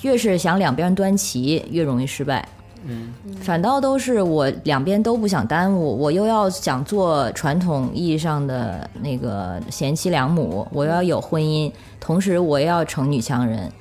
[0.01, 2.43] 越是想两边端齐，越容易失败。
[2.83, 13.71] 嗯，反倒都是我两边都不想耽误，我又要想做传统意义上的那个贤妻良母，我要有婚姻，同时我又要成女强人，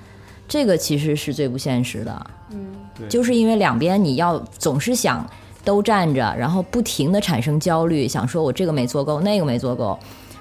[0.46, 2.26] 这个其实是最不现实的。
[2.50, 2.58] 嗯，
[2.94, 5.26] 对就是因为两边你要总是想
[5.64, 9.98] 都站着，然后不停的产生焦虑，想说我这个没做够，那个没做够。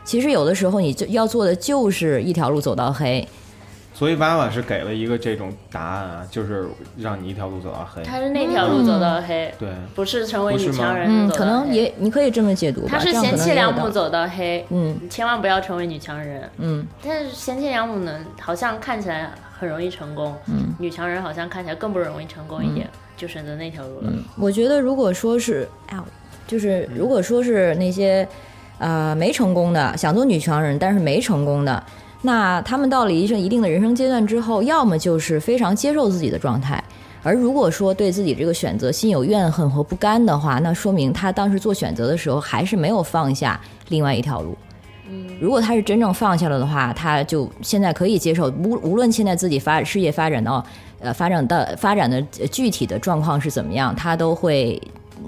[0.10, 3.28] 其实有的时候你就要做的就是一条路走到黑，
[3.94, 6.68] 所以娃娃是给了一个这种答案啊，就是
[6.98, 8.02] 让你一条路走到黑。
[8.02, 12.88] 他是那条路走到黑，对，不是成为女强人嗯，走到可能也你可以这么解读吧。
[12.94, 14.98] 她是贤妻良母走到黑，嗯。
[15.00, 16.50] 你千万不要成为女强人。
[16.58, 16.84] 嗯。
[17.06, 20.74] 但是贤妻良母呢，好像看起来很容易成功，嗯。
[20.80, 24.08] 女强人好像看起来更不容易成功一点，就选择那条路了。
[24.08, 26.04] 嗯，我觉得如果说是，哎呀，
[26.48, 28.28] 就是如果说是那些
[28.80, 31.84] 呃没成功的，想做女强人但是没成功的，
[32.24, 36.84] 那他们到了一定一定的人生阶段之后，要么就是非常接受自己的状态。
[37.22, 44.58] 而如果说对自己这个选择心有怨恨和不甘的话，那说明他当时做选择的时候还是没有放下另外一条路。
[45.10, 50.64] 嗯如果他是真正放下了的话，他就现在可以接受，无无论现在自己发事业发展到
[51.00, 54.82] 呃发展到发展的具体的状况是怎么样，他都会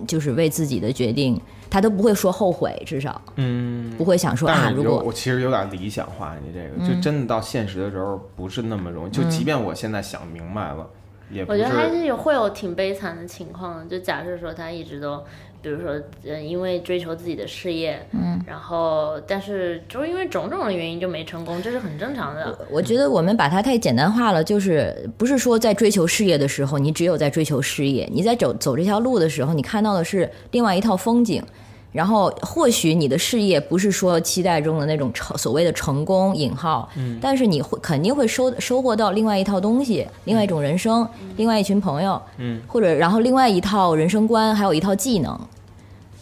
[0.08, 1.40] 就是为自己的决定
[1.71, 9.10] 他都不会说后悔，至少嗯，不会想说啊，如果我其实有点理想化，你这个、就真的到现实的时候不是那么容易。
[9.10, 10.86] 就即便我现在想明白了，
[11.31, 13.86] 也我觉得还是有会有挺悲惨的情况的。
[13.86, 15.23] 就假设说他一直都，
[15.62, 15.93] 比如说，
[16.24, 22.58] 嗯，因为追求自己的事业，嗯，然后但是就是因为种种的原因就没成功，这是很正常的。
[22.69, 31.43] 我觉得我们把它太简单化了，就是不是说在追求事业的时候，你只有在追求事业，你在走走这条路的时候，你看到的是另外一套风景。
[31.91, 45.38] 然后或许你的事业不是说期待中的那种成所谓的成功引号，嗯，但是你会肯定会收收获到另外一套东西，另外一种人生，另外一群朋友，嗯，或者然后另外一套人生观，还有一套技能。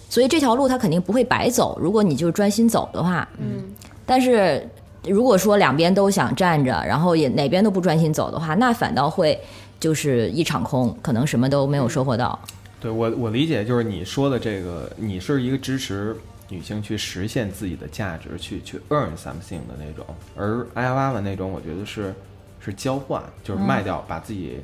[0.10, 3.64] 所以这条路它肯定不会白走，如果你就专心走的话，嗯，
[4.08, 4.68] 但是
[5.04, 9.40] 如果说两边都想站着，然后也哪边都不专心走的话，那反倒会
[9.80, 12.40] 就是一场空，可能什么都没有收获到。
[12.80, 16.16] 对我我理解就是你说的这个，你是一个支持
[16.48, 22.14] 女性去实现自己的价值，去去 earn something 的那种，而阿呀娃娃那种，我觉得是
[22.60, 24.60] 是交换，就是卖掉，把自己。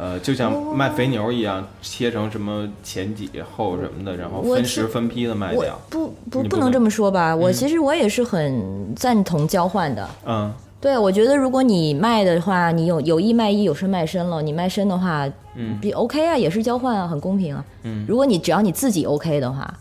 [0.00, 5.76] 呃，就像卖肥牛一样，切成什么前几后什么的，然后分时分批的卖掉。
[5.90, 7.34] 不不不不能这么说吧？
[7.34, 10.08] 我其实我也是很赞同交换的。
[10.24, 14.40] 嗯对，我觉得如果你卖的话，你有有意卖艺，有身卖身了。
[14.40, 17.64] 你卖身的话，嗯比 OK 啊，也是交换啊，很公平啊。
[17.82, 19.72] 嗯，如果你只要你自己 OK 的话，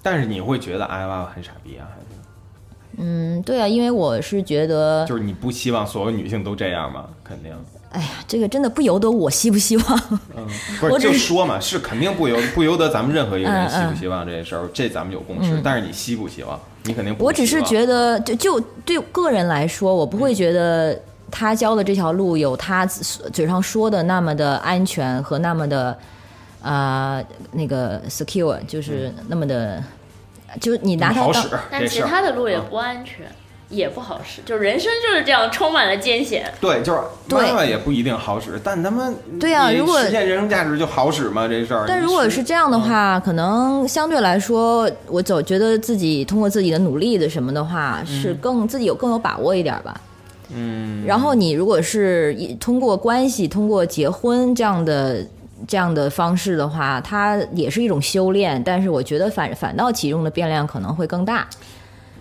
[0.00, 1.88] 但是你会觉得阿呀很傻逼啊？
[1.92, 2.06] 还是
[2.98, 7.06] 嗯，对啊，因为我是觉得，就是你不希望所有女性都这样吗？
[7.24, 7.52] 肯定。
[7.92, 10.00] 哎呀，这个真的不由得我希不希望。
[10.36, 10.46] 嗯，
[10.80, 15.60] 不是我就说嘛，是肯定不由 不由得咱们任何一个人希不希望这些事儿，这咱们有共识。
[15.62, 16.58] 但是你希不希望？
[16.84, 20.98] 你肯定不我只是觉得，就就对个人来说，我不会觉得
[21.30, 25.96] 他教的这条路有他嘴上说的那么的安全和那么的
[26.62, 29.82] 呃那个 secure，就是那么的，
[30.60, 32.00] 就是你拿它当好使但其。
[32.00, 33.26] 他的路也嗯不安全，
[33.72, 34.40] 也不好使。
[34.44, 36.44] 就人生就是这样，充满了艰险。
[36.60, 41.48] 对，就是对妈妈也不一定好使，但他妈你对啊如果实现人生价值就好使吗？
[41.48, 41.86] 这事儿。
[41.88, 50.00] 但如果是这样的话，可能相对来说，我总觉得自己通过自己的努力的什么的话，是更自己有更有把握一点吧。
[50.54, 55.24] 嗯，然后你如果是以通过关系、通过结婚这样的
[55.66, 61.46] 这样的方式的话，它也是一种修炼，但是我觉得反反倒其中的变量可能会更大。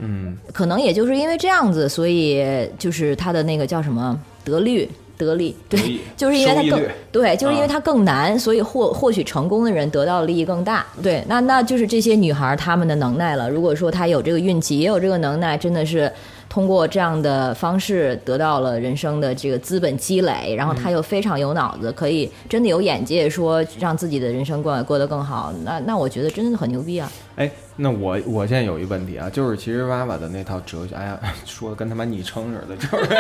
[0.02, 2.44] 嗯，可能也就是因为这样子，所以
[2.78, 4.90] 就是他的那个叫什么得率。
[5.18, 10.84] 得利， 对，就是因为它更对，就是因为啊它更难，所以获获取成功的人得到的利益更大。
[11.04, 13.48] 对，那那就是这些女孩她们的能耐了。
[13.48, 16.12] 如果说她有这个运气，也有这个能耐，真的是
[16.52, 25.54] 通过这样的方式得到了人生的这个资本积累，然后他又非常有脑子，可以真的有眼界，说让自己的人生过过得更好。
[25.64, 27.10] 那那我觉得真的很牛逼啊！
[27.38, 33.16] 哎，那我我现在有一个问题啊，就是其实娃娃的那套哲学，哎呀，说的跟他妈昵称似的，就是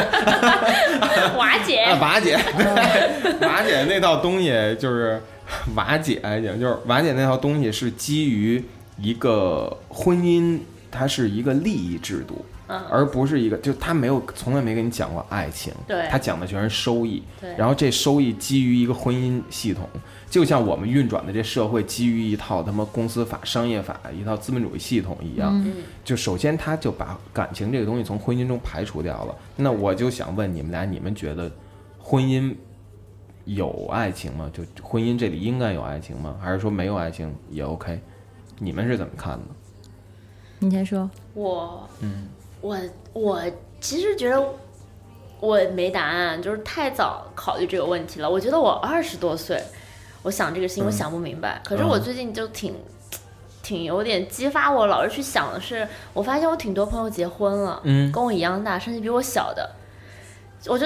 [1.39, 5.22] 瓦姐，啊，瓦姐，对，瓦姐那套东西就是
[5.74, 8.62] 瓦姐还行，就是瓦姐那套东西是基于
[8.98, 10.60] 一个婚姻，
[10.91, 19.89] 它是一个利益制度，嗯而不是一个，就他没有从来没跟你讲过爱情，对他讲的全是收益，对然后这收益基于一个婚姻系统，
[20.29, 29.36] 就像我们运转的这社会基于一套他妈公司法、商业法一套资本主义系统一样，嗯就首先他就把感情这个东西从婚姻中排除掉了。
[29.57, 31.51] 那我就想问你们俩，你们觉得
[31.99, 32.55] 婚姻
[33.45, 34.49] 有爱情吗？
[34.53, 36.38] 就婚姻这里应该有爱情吗？
[36.41, 37.99] 还是说没有爱情也 OK？
[38.60, 39.45] 你们是怎么看的？
[40.60, 42.27] 你先说，我，嗯，
[42.62, 42.78] 我
[43.13, 43.41] 我
[43.80, 44.41] 其实觉得
[45.39, 48.30] 我没答案，就是太早考虑这个问题了。
[48.30, 49.62] 我觉得我二十多岁，
[50.24, 51.62] 我想这个事情我嗯想不明白。
[51.65, 52.76] 可是我最近就挺。
[53.63, 59.69] 挺有点激发我，老是去想的是，我发现我挺多朋友结婚了，嗯跟我一样大，甚至比我小的，
[60.65, 60.86] 我就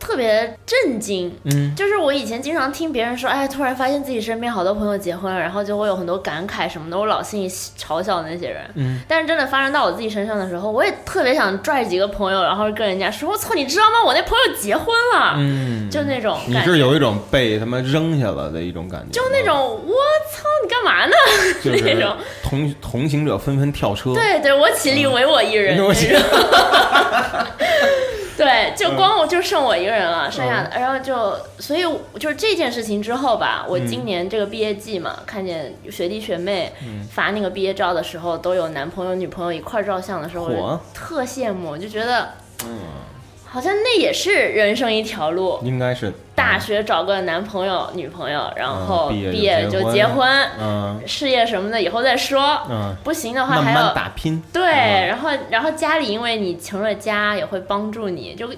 [0.00, 1.32] 特别震惊。
[1.44, 1.72] 嗯。
[1.76, 8.62] 就是我以前经常听别人说，哎，突然发现自己身边好多朋友结婚了，然后就会有很多感慨什么的，我老心里嘲笑那些人。
[8.74, 14.02] 嗯，但是真的发生到我自己身上的时候，我也特别想拽几个朋友，然后跟人家说，我操，你知道吗？
[14.04, 19.94] 我那朋友结婚了，嗯，就那种你感觉，是有一种被他妈扔下了的一种感觉，就那种我
[20.32, 21.12] 操，你干嘛呢？
[21.62, 22.16] 就是那种。
[22.42, 26.28] 同同行者纷纷跳车，对对，我起立唯我一人， 嗯我起那种
[28.44, 31.82] 对，就光我就剩我一个人了，剩下的，然后就，所以
[32.18, 36.72] 就是这件事情之后吧，我今年这个毕业季嘛，看见学弟学妹
[37.12, 42.30] 发那个毕业照的时候，都有男朋友女朋友一块照相的时候，我特羡慕，就觉得
[42.64, 42.78] 嗯，
[43.46, 50.26] 好像那也是人生一条路，应该是，大学找个男朋友、女朋友，然后嗯毕业就结婚，
[50.58, 52.58] 嗯事业什么的以后再说。
[52.70, 54.42] 嗯，不行的话还要打拼。
[54.52, 58.54] 对，嗯然后然后家里因为你成了家，也会帮助你，就就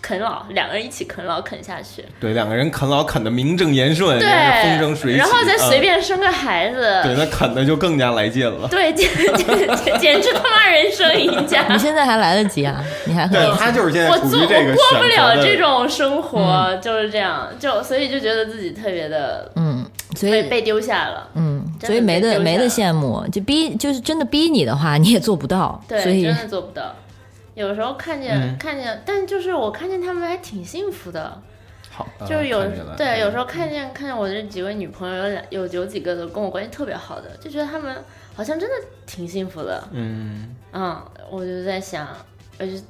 [0.00, 2.04] 啃老，两个人一起啃老啃下去。
[2.20, 4.28] 对，两个人啃老啃的名正言顺，对
[4.62, 8.68] 风生水起，然后再随嗯便生个孩子，对，那啃的就更加来劲了。
[8.68, 11.66] 对，简简简简直他妈人生赢家。
[11.72, 19.84] 你现在还来得及啊，你还很对他就是现在我做过不了这种生活，就是这样，就所以就觉得自己特别的嗯，
[20.16, 21.28] 所以被被丢下了。
[21.34, 26.94] 嗯，所以没得没得羡慕，就逼就是真的逼你的话，你也做不到，所对，以真的做不到。
[27.54, 28.56] 有时候看见、嗯。
[28.58, 31.40] 看见，但就是我看见他们还挺幸福的，
[31.90, 32.62] 好，就是有、
[32.96, 37.94] 对，有时候看见看见我这几位女朋友有两有有几个都跟我关系特别好的，就觉得他们
[38.34, 38.74] 好像真的
[39.06, 39.82] 挺幸福的。
[39.92, 41.00] 嗯，嗯，
[41.30, 42.08] 我就在想，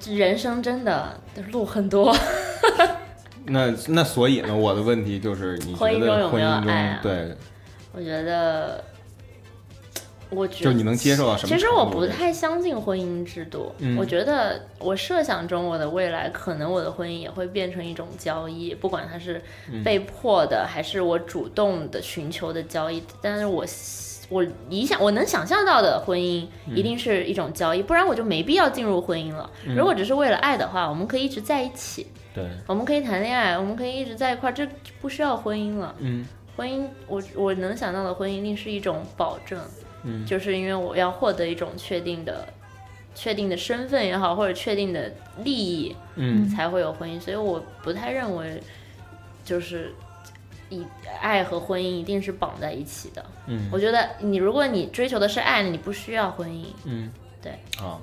[0.08, 1.18] 人生真的
[1.50, 2.14] 路很多。
[3.46, 7.00] 那那所以呢，我的问题就是，你婚觉得姻中有没有婚姻中爱啊？
[7.02, 7.36] 对，
[7.92, 8.84] 我觉得，
[10.34, 13.72] 我觉就你能接受到什么其实我不太相信婚姻制度。
[13.78, 23.02] 嗯我觉得我设想中我的未来，可能我的婚姻也会变成一种交易，不管它是嗯被迫的，还是我主动的寻求的交易。
[23.20, 23.64] 但是我
[24.30, 29.50] 我理想我能想象到的婚姻，嗯一定是一种交易，不然我就没必要进入婚姻了。
[29.66, 34.66] 嗯如果只是为了爱的话，我们可以一直在一起，对，我们可以谈恋爱，我们可以一直在一块儿，这
[35.02, 35.94] 不需要婚姻了。
[35.98, 36.24] 嗯
[36.54, 39.58] 婚姻，我我能想到的婚姻一定是一种保证，
[40.04, 42.46] 嗯就是因为我要获得一种确定的、
[43.14, 45.12] 确定的身份也好，或者确定的
[45.44, 47.20] 利益，嗯才会有婚姻。
[47.20, 48.60] 所以我不太认为，
[49.44, 49.92] 就是
[50.70, 50.84] 以
[51.20, 53.24] 爱和婚姻一定是绑在一起的。
[53.46, 56.64] 嗯我觉得你如果你追求的是爱，你不需要婚姻。
[56.84, 57.10] 嗯，
[57.42, 57.98] 对，啊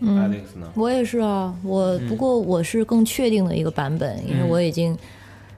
[0.00, 0.18] 嗯。
[0.18, 0.72] ，Alex 呢？
[0.74, 4.96] 我也是啊，我不过我是更确定的一个版本，因为嗯我已经，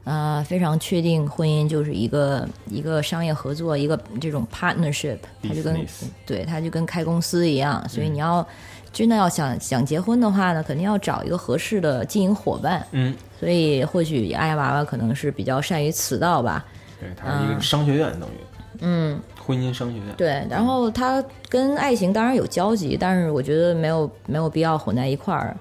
[0.04, 5.84] 呃，非常确定婚姻就是一个一个商业合作，一个这种 partnership，它就跟
[6.26, 8.46] 对它就跟开公司一样，所以你要
[8.92, 16.64] 真的要想想结婚的话呢，肯定要找一个合适的经营伙伴，嗯，所以或许爱娃娃可能是比较善于此道吧，
[17.00, 18.32] 对，他是一个商学院，等于
[18.80, 19.20] 嗯。
[19.46, 20.06] 婚姻商学院。
[20.16, 25.54] 对，然后他跟爱情当然有交集，但是我觉得没有没有必要混在一块儿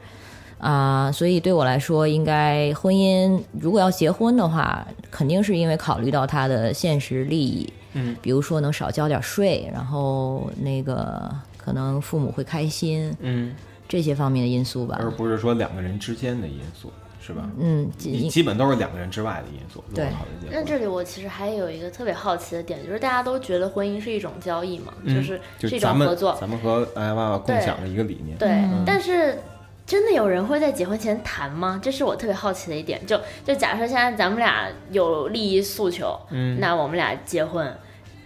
[0.59, 13.53] 啊、所以对我来说，应该婚姻如果要结婚的话，肯定是因为考虑到他的现实利益，嗯，比如说能少交点税，然后那个可能父母会开心嗯，
[13.87, 14.97] 这些方面的因素吧。
[14.99, 17.49] 而不是说两个人之间的因素，是吧？
[17.59, 19.83] 嗯，基本都是两个人之外的因素。
[19.93, 20.07] 对
[20.49, 28.37] 那这里我其实还有一个特别好奇的点，就是大家都觉得婚姻是一种交易嘛，嗯就是就是咱们一种合作，咱们和哎娃娃共享的一个理念。
[28.37, 29.37] 对，嗯但是
[29.85, 31.79] 真的有人会在结婚前谈吗？
[31.83, 33.05] 这是我特别好奇的一点。
[33.05, 37.75] 就就假设现在咱们俩有利益诉求，嗯那我们俩结婚。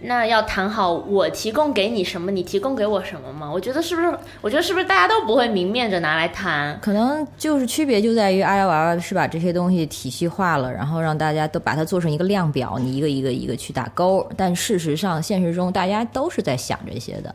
[0.00, 3.50] 那要谈好，我提供给你什么，你提供给我什么吗？
[3.52, 4.18] 我觉得是不是？
[4.40, 6.78] 我觉得是不是大家都不会明面着拿来谈？
[6.80, 14.24] 可能就是区别就在于阿呀娃娃是把这些东西体系化了，然后让大家都把它做成一个量表，你一个一个一个去打勾。
[14.36, 17.34] 但事实上，现实中大家都是在想这些的。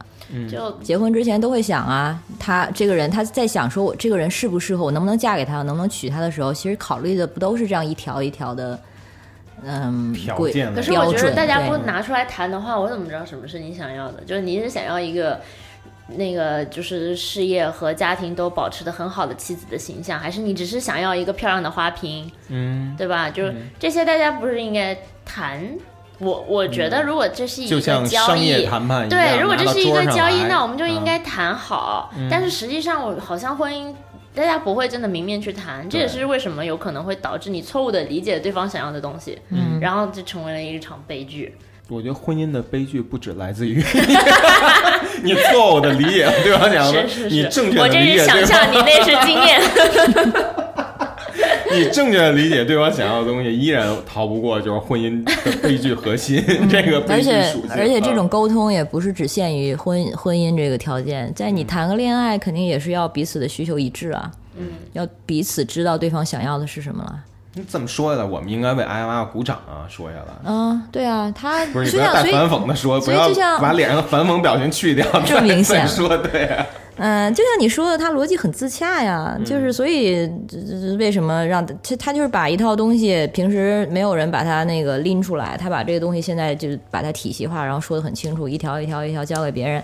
[0.50, 8.80] 就结婚之前都会想啊，他这个人他在想说我这个人适不适合我，能不能嫁给他，能不能娶他的时候，其实考虑的不都是这样一条一条的，
[9.66, 14.24] 嗯，规条件可是我觉得大家不拿出来谈的话，我怎么知道什么是你想要的？
[14.26, 15.40] 就是你是想要一个
[16.08, 23.30] 那个就是事业和家庭都保持的很好的妻子的形象，还是你只是想要一个漂亮的花瓶，嗯，对吧？
[23.30, 25.64] 就是这些大家不是应该谈？
[26.20, 28.66] 我我觉得如果这是一个交商业易。
[28.66, 32.14] 谈判，对，如果这是一个交易，那我们就应嗯该谈好。
[32.30, 33.94] 但是实际上，我好像婚姻，
[34.36, 41.56] 大家不会真的明面去谈，这也是为什么有可能会导致你错误的理解对方想要的东西，嗯然后就成为了一场悲剧。
[41.90, 43.84] 我觉得婚姻的悲剧不止来自于
[45.22, 49.62] 你错误的理解对方讲的，是是是，你正确我这是想象，你那是经验。
[51.74, 57.72] 你正确的理解对方想要的东西，依然逃不过就是婚姻的悲剧核心这个悲剧而且属性。
[57.72, 67.20] 而且这种啊沟通也不是只限于婚婚姻这个条件，在你谈个恋爱，肯定也是要彼此的需求一致啊，嗯，要彼此知道对方想要的是什么了。
[67.56, 69.86] 你这么说下来，我们应该为艾娃娃鼓掌啊！
[69.88, 76.66] 说下来，嗯，对啊，他不是你不要带反讽的说，不要把脸上的反讽表情去掉，这么明显说对啊。
[76.98, 89.82] 嗯，就像你说的，他逻辑很自洽呀，嗯就是所以这这为什么让他他就是把一套东西平时没有人把它那个拎出来，他把这个东西现在就把它体系化，然后说的很清楚，一条一条一条交给别人，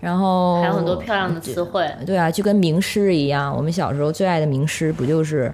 [0.00, 1.90] 然后还有很多漂亮的词汇。
[2.04, 5.50] 对啊，就跟名师一样，我们小时候最爱的名师不就是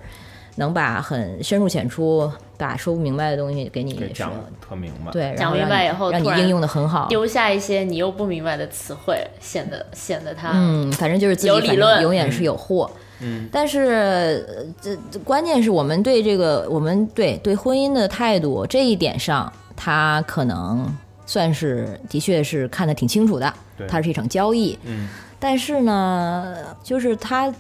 [0.57, 2.29] 能把很深入浅出
[2.61, 4.31] 把说不明白的东西给你讲，
[4.61, 5.11] 特明白。
[5.11, 7.09] 对，讲明白以后让你应用的很好。
[7.09, 12.91] 丢下一些你又不明白的词汇，显得显得他嗯，反正就是自己反正有理论永远是有货。
[13.21, 20.87] 嗯，但是呃这这关键是我们对这个我们对对婚姻的态度这一点上，他可能
[21.25, 24.79] 算是的确是看得挺清楚的对，它是一场交易。
[24.85, 25.09] 嗯，
[25.39, 27.53] 但是呢，就是他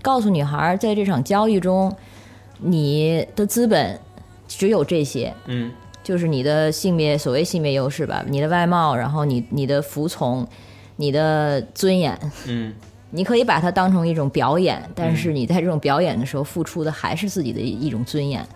[0.00, 1.94] 告诉女孩儿，在这场交易中，
[2.58, 3.98] 你的资本
[4.48, 5.70] 只有这些，嗯
[6.02, 10.46] 就是你的性别所谓性别优势吧，你的外貌，然后你你的服从，
[10.94, 12.16] 你的尊严，
[12.46, 12.72] 嗯
[13.10, 18.46] 你可以把它当成一种表演，但是你在这种表演的时候付出的还是自己的一种尊严。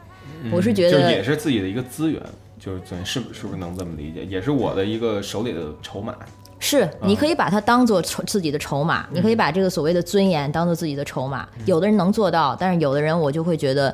[0.44, 2.22] 嗯，我是觉得就也是自己的一个资源，
[2.58, 4.24] 就是对，是不是不是能这么理解？
[4.24, 6.14] 也是我的一个手里的筹码。
[6.60, 11.48] 是，你可以把它当做筹自己的筹码，你可以把这个所谓的尊严当做自己的筹码。
[11.64, 13.92] 有的人能做到，但是有的人我就会觉得。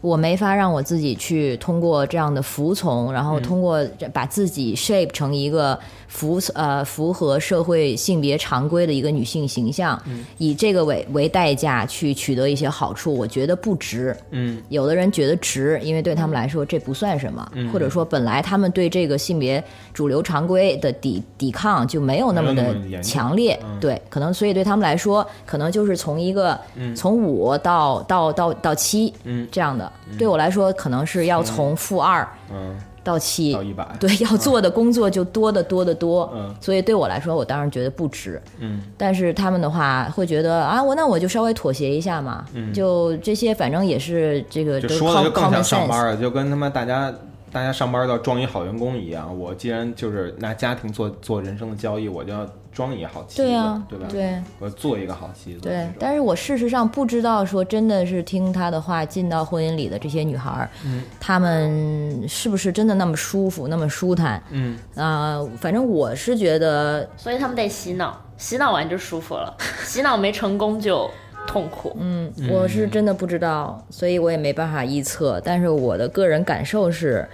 [0.00, 5.78] 我没法让我自己去通过这样的服从，然后通过这把自己 shape 成一个
[6.16, 10.00] 符呃符合社会性别常规的一个女性形象，
[10.38, 14.16] 以这个为为代价去取得一些好处，我觉得不值。
[14.30, 14.62] 嗯。
[14.70, 17.70] 有的人觉得值，因为对他们来说这不算什么，嗯。
[17.70, 19.62] 或者说本来他们对这个性别
[19.92, 23.78] 主流常规的抵抵抗就没有那么的强烈，嗯。
[23.78, 26.58] 对，可能所以对他们来说，可能就是从一个、
[26.94, 29.46] 从五到到到到七嗯。
[29.52, 32.74] 这样的，对我来说可能是要从负二嗯，
[33.06, 33.86] 到七到一百。
[34.00, 38.42] 对，要做的工作就多得多得多，嗯所以对我来说，我当然觉得不值。
[38.58, 42.44] 嗯但是他们的话会觉得啊，我那我就稍微妥协一下嘛，
[42.74, 45.86] 就这些，反正也是这个就说的就更像上。
[45.86, 47.14] 班了，就跟他妈大家
[47.52, 49.38] 大家上班要装一好员工一样。
[49.38, 52.44] 我既然就是拿家庭做做人生的交易，我就要
[52.76, 54.06] 装一好妻子，对啊，对吧？
[54.10, 55.60] 对我做一个好妻子。
[55.60, 64.42] 对，但是我事实上不知道说真的是听他的话进到婚姻里的这些女孩，嗯她们是不是真的那么舒服，那么舒坦？
[64.50, 69.56] 嗯，啊、反正我是觉得，所以他们得洗脑，洗脑完就舒服了，
[69.86, 71.10] 洗脑没成功就
[71.46, 71.96] 痛苦。
[71.98, 75.40] 嗯，我是真的不知道，所以我也没办法臆测。
[75.42, 77.26] 但是我的个人感受是，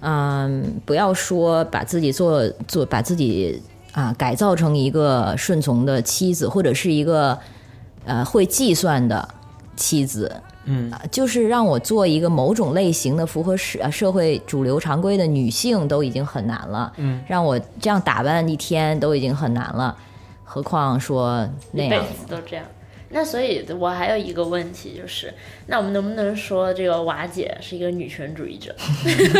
[0.00, 3.62] 嗯，不要说把自己做做把自己
[3.96, 7.38] 啊改造成一个顺从的妻子，或者是一个
[8.04, 9.26] 呃会计算的
[9.74, 10.30] 妻子。
[10.68, 19.96] 嗯啊，就是让我做一个某种类型的符合社呃社会主流常规的女性都已经很难了，嗯，让我这样打扮一天都已经很难了，
[20.44, 22.04] 何况说那一辈样。
[22.04, 22.66] 子都这样。
[23.08, 25.32] 那所以，我还有一个问题就是，
[25.68, 28.74] 那我们能不能说这个瓦姐是一个女权主义者？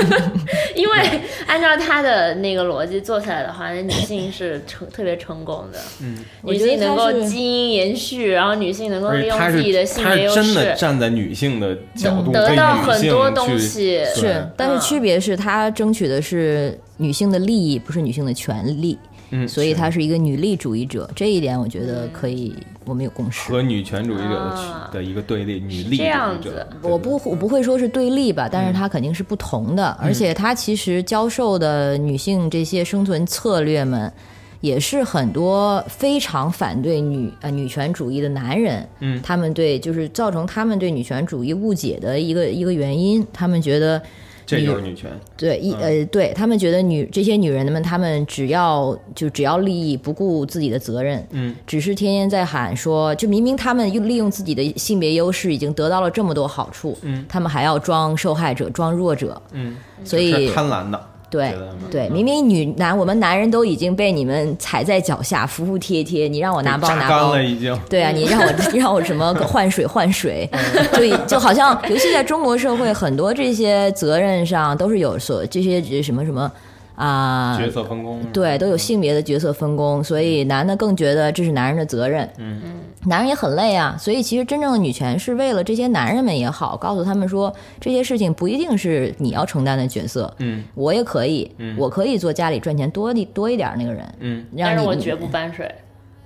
[0.75, 14.05] 因为按照她的那个逻辑做下来的话，那女性是成特别成功的，嗯，女性能够基因延续，然后女性能够利用自己的性别优势，真的站在女性的角度，得到很多东西。
[14.15, 19.16] 是，但是嗯区别是她争取的是女性的利益，不是女性的权利，嗯，
[19.49, 21.09] 所以她是一个女力主义者。
[21.15, 22.55] 这一点我觉得可以，
[22.85, 23.51] 我们有共识。
[23.51, 26.89] 和女权主义者的一个对立，女力主这样义者子。
[26.89, 34.13] 我不我不会说是对立吧，但是她肯定是不同的，而且她其实教授的女性这些生存策略们，
[34.61, 44.01] 也是很多非常反对女呃女权主义的男人，嗯他们对就是造成他们对女权主义误解的一个一个原因，他们觉得
[44.47, 45.11] 这就是女权。
[45.37, 61.01] 对一呃对他们觉得女这些女人们，她们只要就只要利益，不顾自己的责任，嗯，只是天天在喊说，就明明他们用利用自己的性别优势已经得到了这么多好处，嗯，他们还要装受害者，装弱者，嗯，所以贪婪的，
[61.37, 61.55] 对
[61.91, 67.35] 对，明明女男我们男人都已经被你们踩在脚下，服服帖帖，你让我拿包拿包。
[67.35, 67.79] 了，已经。
[67.89, 70.49] 对啊，你让我 你让我什么换水换水，
[70.93, 76.51] 就就好像，尤其在中国社会，很多这些责任上都是有所这些什么什么
[76.97, 77.57] 啊。
[77.59, 82.61] 角色分工，对，都有性别的角色分工，所以男的更觉得这是男人的责任，嗯
[83.05, 83.97] 男人也很累啊。
[83.99, 95.73] 所以其实真正的女权是为了这些男人们也好，告诉他们说这些事情不一定是你要承担的角色，嗯我也可以，我可以做家里赚钱多一多一点那个人，嗯，让但是我绝不搬水。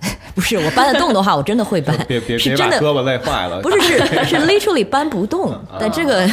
[0.33, 6.27] 不是我搬得动的话，我真的会搬，别 别是真的别把胳膊累坏了，不是是 是 literally 搬不动，但这个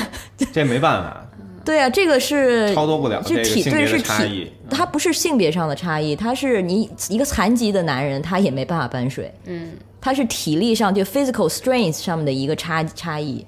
[0.51, 1.28] 这没办法，
[1.69, 13.45] 对啊，这个是超脱不了这个是体对是体差异，它不是性别上的差异，它是你一个残疾的男人，他也没办法搬水，嗯，他是体力上就 physical strength 上面的一个差差异。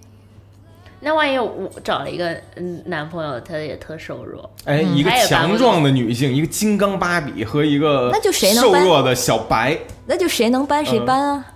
[1.01, 11.45] 那万一我找了一个嗯男朋友，他也特瘦弱，哎，一个强壮的女性，一个金刚芭比和一个那就谁能搬瘦弱的小白，那就谁能搬谁搬啊？
[11.49, 11.55] 嗯，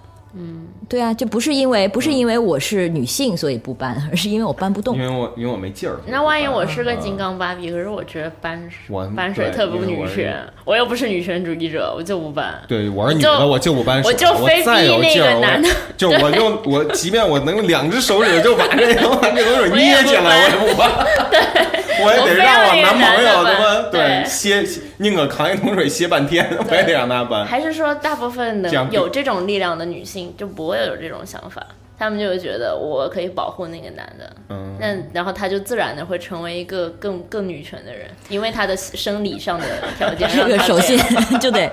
[0.89, 5.03] 对啊，就不是因为不是因为我是女性所以不搬， 而是因为我搬不动因。
[5.03, 5.97] 为我因为我没劲儿。
[6.07, 12.61] 那万一我是个嗯金刚芭比，可是我觉得搬我搬水特不女权，我又不是女权主义者，我就不搬。
[12.68, 21.84] 对，我是女的，我就不搬水，我就非再有逼那劲儿，个男的我 就我用我，即便我能用两只手指就把这个 把这冷水我也不捏起来，我也不搬。
[22.03, 24.64] 我也得让我男朋友他妈的搬歇，
[24.99, 27.45] 宁可扛一桶水歇半天，我也得让他搬。
[27.47, 31.64] 还是说，大部分的有这种力量的女性就不会有这种想法，
[31.99, 39.66] 她们就会觉得我可以保护那个男的，嗯，那然后她就自然的会成为一个更更女权的人，因为她的生理上的
[39.97, 40.99] 条件这让她个首先
[41.38, 41.70] 就得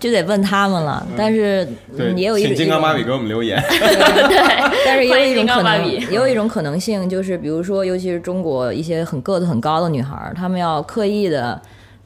[0.00, 1.68] 就得问他们了，但是
[2.16, 3.62] 也有一种请金刚芭比给我们留言。
[4.86, 11.60] 但是也有一种可能，也有一种可能性，就是比如说，尤其是中国一些很个子很高的女孩儿，她们要刻意的，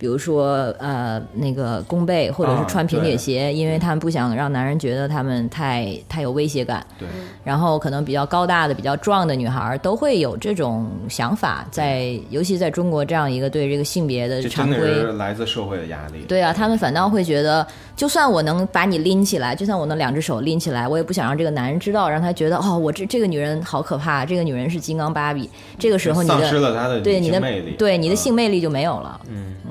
[0.04, 6.86] 比如说呃那个弓背，或者是啊穿平底鞋，因为他们不想让男人觉得他们太太有威胁感。
[6.98, 7.08] 对，
[7.42, 16.18] 然后可能比较高大的、比较壮的女孩儿都会有这种想法，在尤其在中国这样一个对这个性别的常规是来自社会的压力。
[16.28, 25.48] 对啊，他们反倒会觉得，就算我能把你拎起来，就算我能两只手拎起来，我也不想让这个男人知道，让他觉得哦，我这这个女人好可怕，这个女人是金刚芭比。
[25.78, 29.18] 这个时候你丧失的了他的对你的魅力，对你的嗯性魅力就没有了。
[29.30, 29.70] 嗯嗯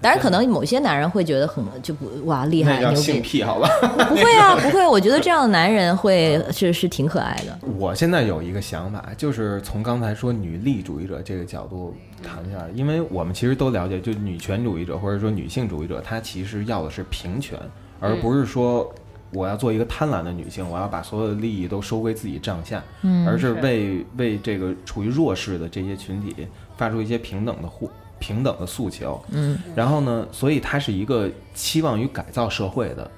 [0.00, 3.68] 当然，可能某些男人会觉得很就不哇厉害牛那叫性逼，癖，好吧？
[4.08, 4.86] 不会啊，不会。
[4.86, 7.58] 我觉得这样的男人会是是挺可爱的。
[7.76, 17.58] 我现在有一个想法，就是从刚才说女力主义者这个角度谈一下来，因为我们其实都了解，就女权主义者或者说女性主义者，她其实要的是平权，
[18.00, 18.90] 而不是说
[19.32, 26.34] 我要做一个贪婪的女性，我要把所有的利益都收归自己帐下，嗯而是是为为这个处于弱势的这些群体
[26.76, 27.88] 发出一些平等的呼
[28.20, 29.20] 平等的诉求。
[29.30, 33.10] 嗯然后呢，所以他是一个期望于改造社会的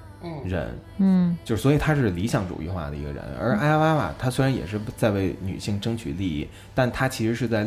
[0.44, 3.22] 人，嗯就是所以他是理想主义化的一个人。
[3.38, 7.66] 而艾娃娃他虽然也是在为女性争取利益，但他其实是在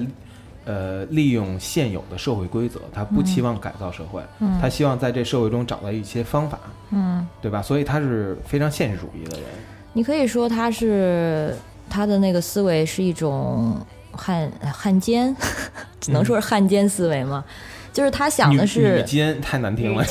[0.65, 4.23] 呃利用现有的社会规则，他不期望改造社会，
[4.59, 6.59] 他希望在这社会中找到一些方法，
[6.91, 7.61] 嗯，对吧？
[7.61, 9.45] 所以他是非常现实主义的人。
[9.93, 11.55] 你可以说他是
[11.89, 13.77] 他的那个思维是一种
[14.15, 15.35] 汉汉奸，
[15.99, 17.43] 只能说是汉奸思维吗？
[17.93, 20.05] 就是他想的是，奸太难听了，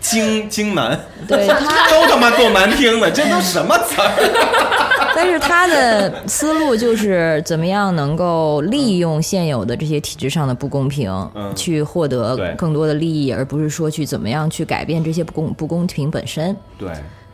[0.00, 0.98] 京京男
[1.28, 4.10] 对 他，都他妈够难听的，这都什么词儿？
[5.14, 16.56] 但是他的思路就是怎么样能够利用现有的这些体制上的不公平，嗯去获得更多的利益，而不是说去怎么样去改变这些不公不公平本身。
[16.76, 16.88] 对。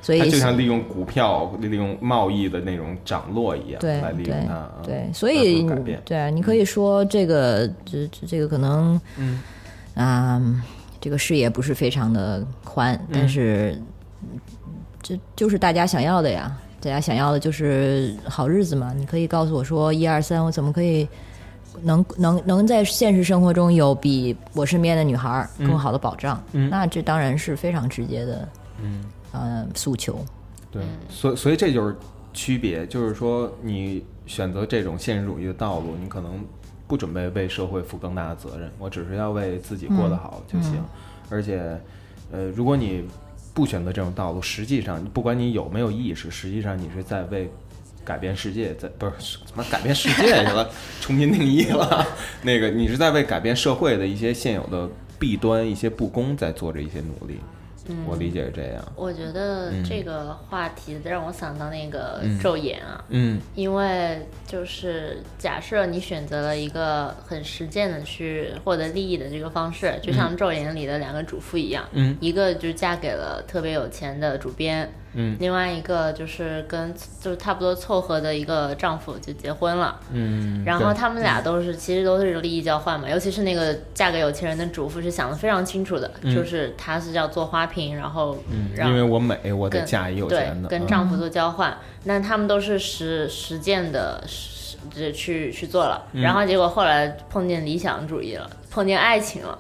[0.04, 4.36] 所以就像利用股票、利用贸易的那种涨落一样对对来利用
[4.82, 5.66] 对，所以。
[6.04, 9.40] 对啊，你可以说这个这这这个可能，嗯
[9.94, 10.62] 啊、
[11.00, 13.80] 这个视野不是非常的宽，嗯但是
[15.02, 16.54] 这就是大家想要的呀。
[16.80, 18.92] 大家想要的就是好日子嘛。
[18.94, 21.08] 你可以告诉我说，一二三，我怎么可以
[21.82, 26.38] 能能能在现实生活中有比我身边的女孩儿更好的保障？
[26.52, 28.46] 嗯那这当然是非常直接的，
[28.82, 29.02] 嗯，
[29.34, 30.24] 呃，诉求。
[30.70, 31.94] 对，所以所以这就是
[32.32, 36.44] 区别，就是说你选择这种现实主义的道路，你可能
[36.86, 40.82] 不准备为社会负更大的责任，我只是要为自己过得好就行。
[41.30, 41.80] 而且，
[42.32, 43.04] 呃，如果你
[43.52, 47.50] 不选择这种道路，实际上不管你有没有意识，实际上你是在为
[48.04, 50.68] 改变世界，在不是怎么改变世界去了，
[51.00, 52.06] 重新定义了。
[52.42, 57.38] 那个你是在为改变社会的一些现有的弊端、一些不公，在做着一些努力。
[58.06, 58.92] 我理解是这样。
[58.96, 62.40] 我觉得这个话题让我想到那个嗯。
[62.40, 63.40] 昼颜啊，嗯。
[63.54, 72.16] 因为就是假设你选择了一个很实践的去获得利益的这个方式，就像《昼颜》里的两个主妇一样，嗯。
[72.20, 75.36] 一个就嫁给了特别有钱的主编，嗯。
[75.40, 90.70] 另外一个就是跟就是差不多凑合的一个丈夫就结婚了，嗯，然后他们俩都是其实都是利益交换嘛，尤其是那个嫁给有钱人的主妇是想的非常清楚的，就是她是要做花瓶，然后嗯，让因为我美，我得嫁一有钱的，嗯。
[90.70, 96.22] 跟丈夫做交换，那他们都是实实践的实这去去做了，嗯。
[96.22, 99.58] 然后结果后来碰见理想主义了，碰见爱情了，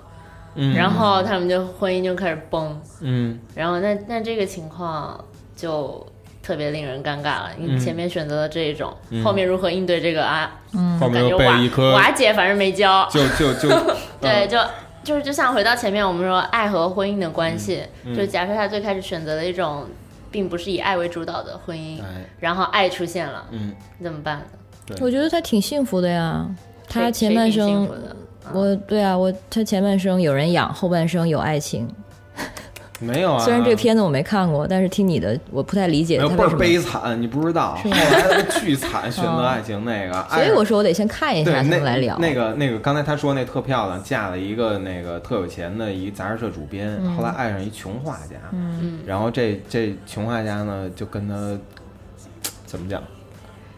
[0.54, 0.74] 嗯。
[0.74, 3.38] 然后他们就婚姻就开始崩，嗯。
[3.54, 5.24] 然后那那这个情况
[5.56, 6.06] 就
[6.42, 7.50] 特别令人尴尬了。
[7.58, 8.92] 嗯你前面选择了这一种，
[9.24, 10.50] 后面如何应对这个啊？
[11.00, 13.08] 后面又感觉瓦被一颗瓦解，反正没教。
[13.10, 13.68] 就就就
[14.20, 14.58] 对，嗯就
[15.02, 19.86] 就是就像回到前面我们说爱和婚姻的关系，嗯就假设他最开始选择了一种
[20.30, 24.42] 并不是以爱为主导的婚姻，哎然后爱出现了，嗯你怎么办
[25.00, 26.46] 我觉得他挺幸福的呀。
[26.86, 27.88] 他前半生
[28.52, 31.88] 我对啊，我他前半生有人养，后半生有爱情。
[33.04, 33.38] 没有啊。
[33.44, 36.58] 虽然这个片子我没看过，但是听你的，我不太理解没有倍儿他为什么。
[36.58, 37.74] 悲惨，你不知道。
[37.76, 40.26] 后来他巨惨，选择爱情那个。
[40.34, 42.18] 所以我说我得先看一下才对那能来聊。
[42.18, 51.34] 那个那个，刚才他说那特漂亮，嫁了一个那个特有钱的一杂志社主编，嗯后来爱上一穷画家，嗯，然后这这穷画家呢就跟他
[52.66, 53.02] 怎么讲，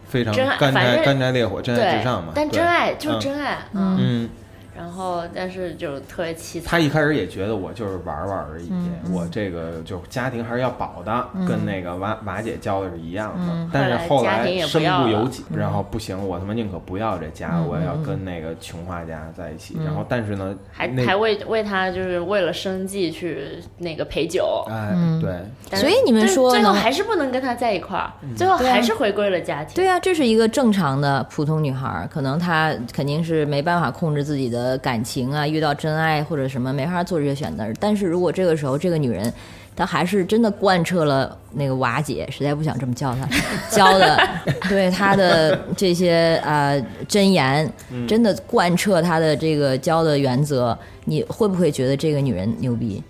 [0.07, 2.31] 非常真爱干柴干柴烈火，真爱至上嘛。
[2.33, 4.29] 对但真爱就是嗯真爱，嗯。
[4.77, 6.63] 嗯，然后，但是就特别凄惨。
[6.65, 13.53] 他一开始也觉得我就是玩玩而已，嗯我这个就家庭还是要保的，跟那个瓦瓦姐教的是一样的。
[13.53, 19.77] 嗯但是后后来家庭也不身不由己，然后不行，我他妈宁可不要这家，嗯我也要跟那个穷画家在一起。
[19.85, 29.75] 然后但是呢，还还为为他就是为了生计去那个陪酒，哎，对，所以你们说最后还是不能跟他在一块儿，最后还是回归了家庭。
[29.75, 37.63] 对啊，这是一个正常的普通女孩，可能她肯定是没办法控制自己的感情啊，遇到真爱或者什么没法做这些选择。
[37.79, 39.31] 但是如果这个时候这个女人，
[39.75, 43.29] 她还是真的贯彻了那个瓦姐，实在不想这么叫她
[43.69, 44.19] 教的，
[44.67, 47.71] 对她的这些呃真言，
[48.07, 53.03] 真的贯彻她的这个教的原则，你会不会觉得这个女人牛逼？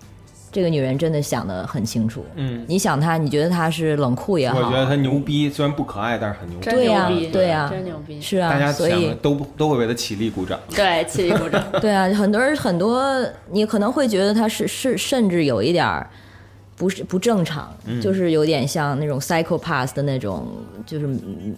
[0.58, 2.24] 这个女人真的想得很清楚。
[2.34, 6.68] 嗯，你想她，你觉得她是冷酷也好，我觉得她牛逼，虽然不可爱，但是很牛逼。
[6.68, 10.58] 对呀对呀真牛逼，是啊，大家所以想的都都会为她起立鼓掌。
[10.74, 11.62] 对，起立鼓掌。
[11.80, 16.10] 对啊，很多人很多，你可能会觉得她是是甚至有一点儿
[16.74, 20.44] 不是不正常，就是有点像那种 psychopath 的那种，
[20.84, 21.08] 就是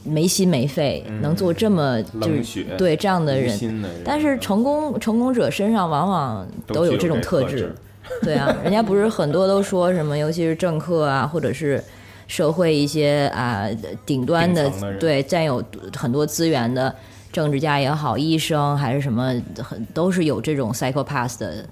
[0.05, 3.59] 没心没肺，能做这么就是冷血对这样的人。
[3.59, 7.74] 的人，但是成功成功者身上往往都有这种特质，
[8.22, 11.82] 对啊，人家不是很多都说什么，尤其是政客啊，或者是
[12.26, 13.66] 社会一些啊
[14.04, 15.62] 顶端的的对占有
[15.96, 16.94] 很多资源的
[17.32, 21.64] 政治家也好，医生还是什么，很都是有这种 psychopath 的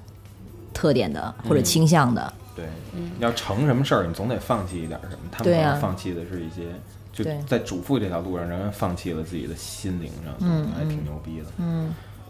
[0.72, 2.32] 特点的或者倾向的。
[2.56, 2.64] 对，
[3.20, 5.18] 要成什么事儿，你总得放弃一点什么。
[5.30, 6.62] 他们放弃的是一些，
[7.12, 11.46] 就在主妇这条路上，人们放弃了自己的心灵上，嗯还挺牛逼的。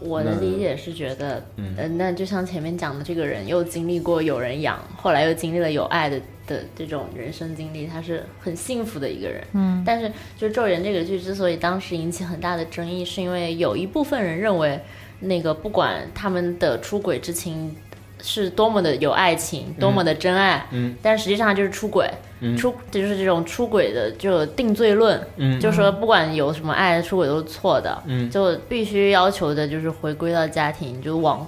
[0.01, 1.43] 我的理解是觉得，
[1.77, 9.43] 呃，那就像前面讲的，这个人又经历过有人养，后来又经历了有爱的的这种人生经历，他是很幸福的一个人。
[9.53, 14.79] 嗯，但是就《咒人》这个剧之所以当时引起很大的争议，是因为有一部分人认为，
[15.19, 17.75] 那个不管他们的出轨之情
[18.21, 22.09] 是多么的有爱情，多么的真爱，嗯，但实际上就是出轨，
[22.41, 22.57] 嗯。
[22.57, 28.29] 出就是这种出轨的就定罪论，嗯就说不管有什么爱，出轨都是错的，嗯。
[28.29, 31.47] 就必须要求的就是回归到家庭，就往、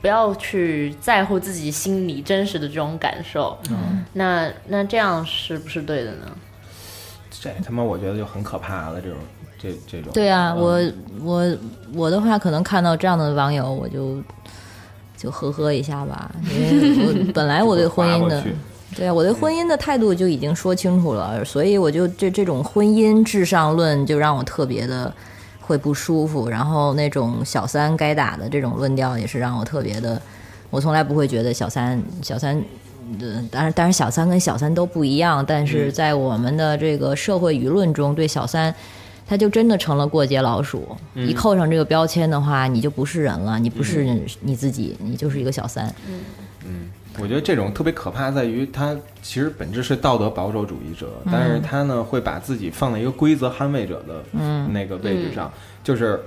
[0.00, 3.56] 不要去在乎自己心里真实的这种感受。
[3.70, 4.04] 嗯。
[4.12, 6.26] 那那这样是不是对的呢？
[7.30, 9.18] 这他妈我觉得就很可怕了，这种
[9.58, 10.12] 这这种。
[10.12, 10.60] 对啊，嗯。
[10.60, 10.92] 我
[11.24, 11.56] 我
[11.94, 14.22] 我的话，可能看到这样的网友，我就
[15.22, 18.42] 就呵呵一下吧，因为我 本来我对婚姻的
[18.96, 25.14] 对啊，我对婚姻的态度就已经说清楚了，所以我就这这种婚姻至上论就让我特别的
[25.60, 30.20] 会不舒服，然后那种小三该打的这种论调也是让我特别的，
[30.70, 32.62] 我从来不会觉得小三小三。
[33.20, 38.74] 呃，当然，当然，小三跟小三都不一样，但是在我们的这个社会舆论中，对小三，
[39.26, 40.96] 他就真的成了过街老鼠。
[41.14, 44.04] 一扣上这个标签的话，你就不是人了，你不是
[44.40, 45.92] 你自己，你就是一个小三。
[46.66, 46.90] 嗯。
[47.18, 54.24] 我觉得这种特别可怕，在于他其实本质是道德保守主义者，但是他呢会把自己放在一个规则捍卫者的
[54.70, 55.52] 那个位置上，
[55.84, 56.18] 就是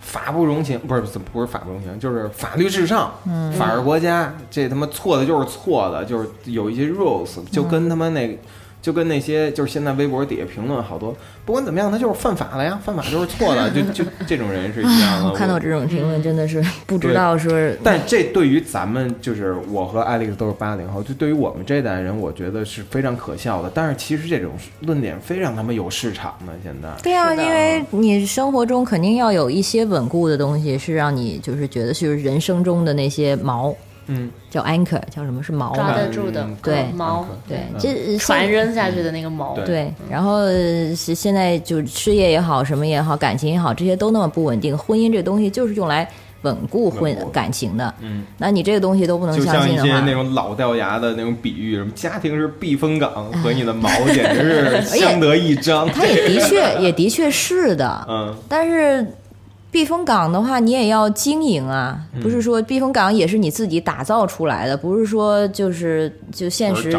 [0.00, 3.14] 法不容情，不是怎么不是法不容情，就是法律至上，
[3.56, 8.36] 法治国家，这他妈错的就是错的，就是有一些 rules，就跟他妈那。
[8.82, 11.16] 就跟那些就是现在微博底下评论好多，
[11.46, 15.30] 不管怎么样，他就是犯法了呀，犯法就是错的， 就就这种人是一样的。
[15.30, 17.52] 我 看到这种评论真的是不知道说，
[17.84, 23.70] 但这对于咱们就是我和艾利克都是八零后，就对于我们这代人，我觉得是非常可笑的。
[23.72, 26.88] 但是其实这种论点非常他妈有市场的，现在。
[27.02, 33.72] 对啊，因为你生活中肯定要有一些稳固的东西，是让你就是觉得就是人生中的那些锚，
[34.06, 35.94] 嗯，叫 anchor，叫什么是锚抓吧？
[35.96, 44.76] 得住的嗯对猫，对，嗯这船扔下去的那个锚，对对，然后呃是现在就事业也好，什么也好，感情也好，这些都那么不稳定。
[44.76, 46.08] 婚姻这东西就是用来
[46.42, 47.94] 稳固婚稳固感情的。
[48.00, 55.88] 嗯，那你这个东西都不能就像一些相信的话，那种老掉牙的那种比喻，什么家庭是避风港和你的毛简直是 相得益彰。
[55.88, 59.06] 它也的确也的确是的，嗯，但是
[59.72, 62.22] 避风港的话，你也要经营啊，嗯。
[62.22, 66.92] 不是说避风港也是你自己打造出来的，不是说就是就现实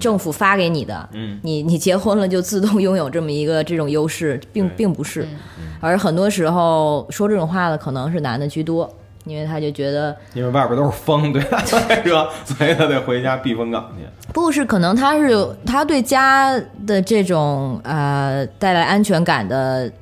[0.00, 1.38] 政府发给你的，嗯。
[1.42, 5.22] 你你结婚了就自动拥有这么一个这种优势，并并不是，
[5.58, 8.92] 嗯而很多时候说这种话的可能是男的居多。
[9.24, 14.32] 因为他就觉得因为外边都是风，对他来 说，所以他得回家避风港去。
[14.32, 19.92] 不是，可能他是他对家的这种呃带来安全感的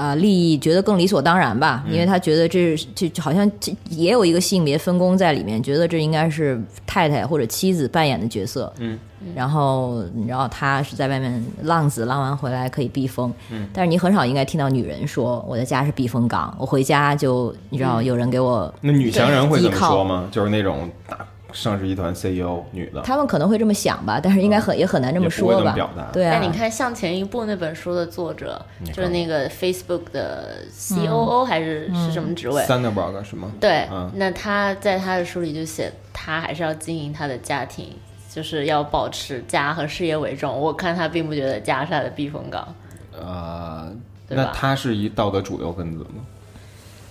[0.00, 8.72] 呃利益觉得更理所当然吧，因为他觉得这是这好像这也有一个性别分工在里面，觉得这应该是太太或者妻子扮演的角色。
[8.78, 8.98] 嗯，
[9.34, 13.30] 然后你知道他是在外面浪子，浪完回来可以避风。
[13.50, 18.72] 嗯，但是你很少应该听到女人说我的家是避风港，我回家就你知道有人给我。
[18.80, 20.26] 那女强人会这么说吗？
[20.30, 21.18] 就是那种大
[21.52, 26.04] 上市集团 CEO 女的，他们可能会这么想吧，但是应该很、也很难这么说吧表达。
[26.12, 28.60] 对啊，但你看《向前一步》那本书的作者，
[28.92, 33.50] 就是那个 Facebook 的 COO 还是是什么职位？Thunderberg 是吗？
[33.60, 37.88] 对，嗯那他在他的书里就写，他还是要经营他的家庭，
[38.30, 40.58] 就是要保持家和事业为重。
[40.58, 42.74] 我看他并不觉得家是他的避风港，
[43.18, 43.92] 呃，
[44.28, 46.24] 那他是一道德主流分子吗？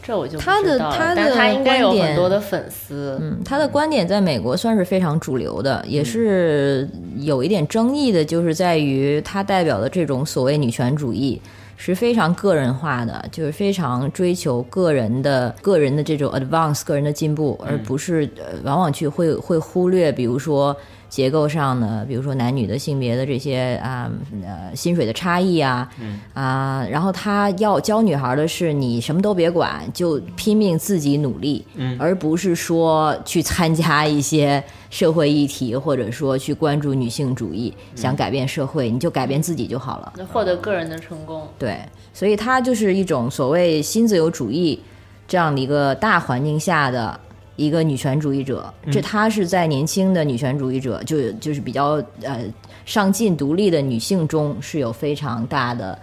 [0.01, 3.17] 这我就他的他的但他应该有观点很多的粉丝。
[3.21, 11.41] 嗯，他的观点在美国算是非常主流的，也是有一点争议的，就是在于他代表的这种所谓女权主义
[11.77, 20.75] 是非常个人化的，就是非常追求个人的个人的这种 advance 个人的进步，而不是呃往往去会会忽略，比如说。
[21.09, 24.09] 结构上呢，比如说男女的性别的这些啊
[24.45, 25.89] 呃薪水的差异啊，
[26.33, 31.65] 啊，然后他要教女孩的是你什么都别管，就拼命自己努力，
[31.97, 40.13] 而不是说去参加一些社会议题，或者说去关注女性主义，想改变社会，你就改变自己就好了。
[40.15, 41.79] 那获得个人的成功，对，
[42.13, 44.79] 所以他就是一种所谓新自由主义
[45.27, 47.19] 这样的一个大环境下的
[47.65, 48.73] 一个女权主义者。
[48.91, 52.43] 这她是在年轻的女权主义者，就就是比较呃
[52.85, 55.97] 上进独立的女性中是有非常大的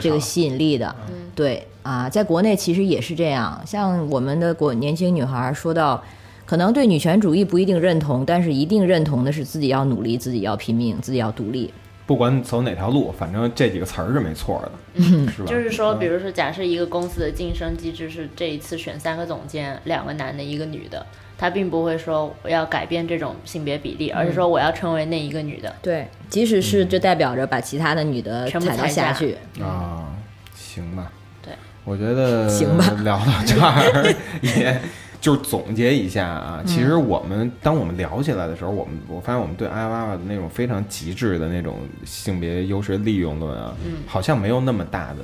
[0.00, 0.94] 这个吸引力的。
[1.34, 6.02] 对啊，在国内其实也是这样，像我们的国年轻女孩说到。
[6.44, 11.72] 可能对女权主义不一定认同，但是一定认同的是自己要努力，自己要拼命，自己要独立。
[12.12, 15.46] 不管走哪条路，反正这几个词儿是没错的，是吧？
[15.46, 21.06] 就是说，比如如说，假设一个公司的晋升机制是这一次选三个总监，两个男的，一个女的，
[21.38, 25.74] 他并不会说我要改变这种性别比例，而是说我要成为那一个女的。
[25.80, 29.38] 对，即使是就代表着把其他的女的全部踩到下下去。
[29.62, 30.12] 啊，
[30.54, 31.10] 行吧，
[31.40, 31.54] 对，
[31.84, 34.78] 我觉得行吧聊到这儿 也。
[35.22, 45.18] 就是总结一下啊，其嗯实我们当我们聊起来的时候，我们我发现我们对艾娃娃的那种非常极致的那种性别优势利用论啊，嗯好像没有那么大的，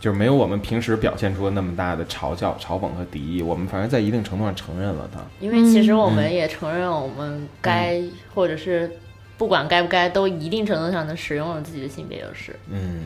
[0.00, 3.40] 就是没有我们平时表现出的那么大的嘲笑、嘲讽和敌意。
[3.40, 5.20] 我们反正在一定程度上承认了它。
[5.38, 8.02] 因为其实我们也承认，我们该、
[8.34, 8.90] 或者是
[9.36, 12.56] 不管该不该，都一定程度上的使用了自己的性别优势。
[12.72, 13.02] 嗯，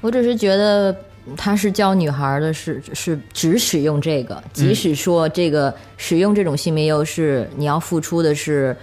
[0.00, 0.92] 我只是觉得
[1.36, 8.76] 他是教女孩的是是只使用这个，即使说这个使用这种性别优势，你要付出的是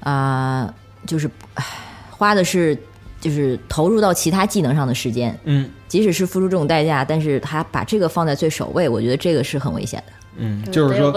[0.00, 0.72] 啊、
[1.06, 1.64] 就是唉
[2.10, 2.76] 花的是
[3.20, 5.68] 就是投入到其他技能上的时间，嗯。
[5.88, 10.12] 即使是付出这种代价，但是他把这个放在最首位，我觉得这个是很危险的。
[10.38, 11.12] 嗯，就是说。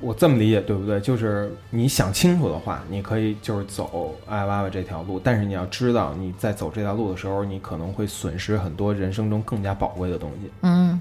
[0.00, 0.98] 我这么理解对不对？
[1.00, 10.50] 就是你想清楚的话，你可以就是走爱娃娃这条路，但是你要知道，你在走这条路的时候，你可能会损失很多人生中更加宝贵的东西。
[10.62, 11.00] 嗯，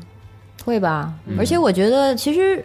[0.64, 1.12] 会吧？
[1.40, 2.64] 而且我觉得其实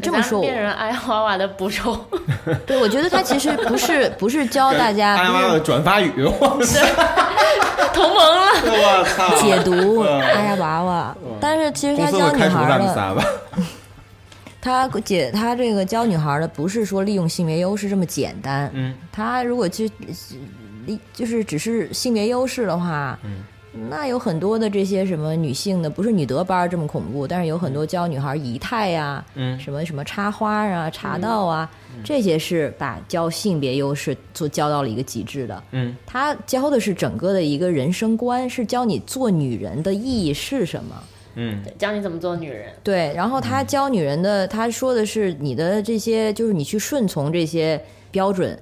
[0.00, 1.98] 这么说，咱变成爱娃娃的捕手，
[2.64, 6.30] 对我觉得他其实不是不是教大家 爱娃娃的转发语，我
[7.92, 8.44] 同盟了。
[8.66, 9.34] 我操！
[9.42, 13.24] 解读哎呀娃娃，但是其实他教女司会开除孩的，咱们仨吧？
[14.64, 19.86] 他解他这个教女孩的不是说利用性别优势这么简单，嗯，他如果就
[21.12, 23.44] 就是只是性别优势的话，嗯。
[23.90, 29.58] 那有很多的这些什么女性的，不是女德班儿这么恐怖，但是有很多教女孩仪态呀、嗯。
[29.58, 31.68] 什么什么插花啊、茶道啊，
[32.04, 35.60] 这些是把教性别优势做教到了一个极致的。
[35.72, 35.96] 嗯。
[36.06, 40.94] 他教的是整个的一个人生观，是教你做女人的意义是什么。
[41.34, 41.62] 嗯。
[41.78, 42.72] 教你怎么做女人。
[42.82, 47.80] 对，然后他教女人的，他说的是你的这些，就是你去顺从这些
[48.10, 48.58] 标准，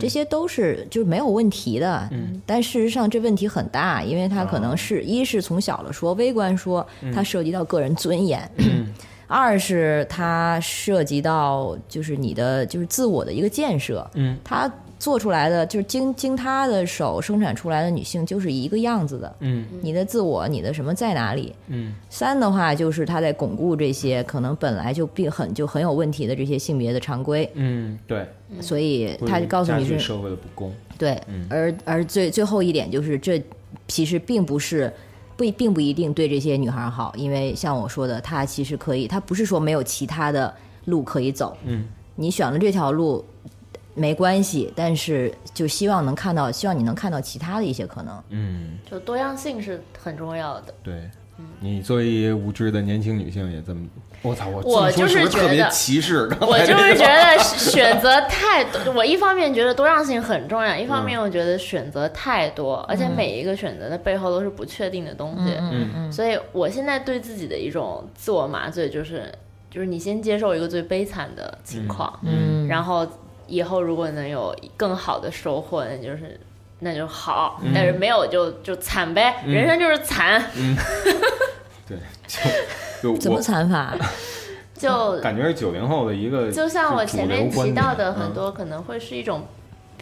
[0.00, 2.08] 这些都是就是没有问题的。
[2.12, 8.50] 嗯，但事实上这问题很大，因为他可能是、一是从小了说，微观说它涉及到个人尊严。
[9.28, 14.70] 二是它涉及到就是你的就是自我的一个建设，嗯，它
[15.02, 21.52] 做出来的就是经经他的手生产出来的女性就是一个样子的，嗯你的自我你的什么在哪里？
[21.66, 28.24] 嗯三的话就是他在巩固这些可能本来就并很就很有问题的这些性别的常规，嗯，对，
[28.60, 30.72] 所以他就告诉你是社会的不公。
[30.96, 33.42] 对，而而最最后一点就是这
[33.88, 34.92] 其实并不是。
[35.34, 41.56] 不并不一定对这些女孩好，因为像我说的，她其实可以，她不是说没有其他的路可以走。
[41.64, 43.24] 嗯，你选了这条路
[43.94, 48.22] 没关系，但是就希望能看到，希望你能看到其他的一些可能。
[48.30, 50.74] 嗯，就多样性是很重要的。
[50.82, 51.10] 对。
[51.58, 53.84] 你作为无知的年轻女性也这么，
[54.20, 56.28] 我操，我我就是觉得歧视？
[56.28, 65.52] 刚我就是觉得选择太多， 我一方面觉得多样性很重要，一方面我觉得选择太多，而且每一个选择的背后都是不确定的东西。
[65.58, 69.24] 嗯嗯所以我现在对自己的一种自我麻醉就是，
[69.68, 73.04] 就是你先接受一个最悲惨的情况，嗯，然后
[73.46, 76.38] 以后如果能有更好的收获，那就是
[76.80, 80.42] 那就好，但是没有就就惨呗，人生就是惨，
[81.86, 81.96] 对，
[83.00, 83.94] 就就怎么惨法？
[84.74, 89.42] 就感觉是九零后的一个，就像我前面提到的，很多可能会是一种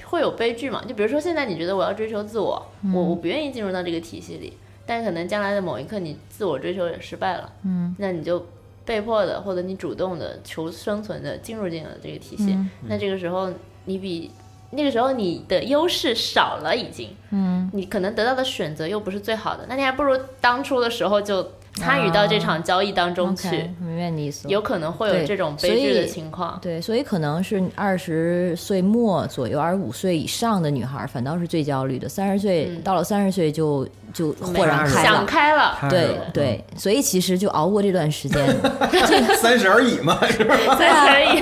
[0.07, 0.83] 会有悲剧嘛。
[0.89, 8.47] 就比如说现在你觉得我要追求自我，我我不愿意进入到这个体系里，但可能将来的某一刻你自我追求也失败了，嗯，那你就
[8.91, 13.49] 被迫的或者你主动的求生存的进入进了这个体系，嗯那这个时候
[13.85, 14.33] 你比
[14.73, 23.49] 那个时候你的优势少了已经，嗯，你可能得到的选择又不是最好的，那你还不如当初的时候就参与到这场交易当中去。
[23.81, 24.51] 明白你意思了。
[24.53, 26.59] 有可能会有这种悲剧的情况。
[26.61, 32.09] 对，所以可能是二十岁末左右，二十五岁以上的女孩反倒是最焦虑的。
[32.09, 35.27] 三十岁、嗯到了三十岁就就豁然开想朗。
[35.27, 38.45] 开了，对了对，所以其实就熬过这段时间，
[39.41, 40.57] 三十而已嘛，是吧？
[40.77, 40.89] 对，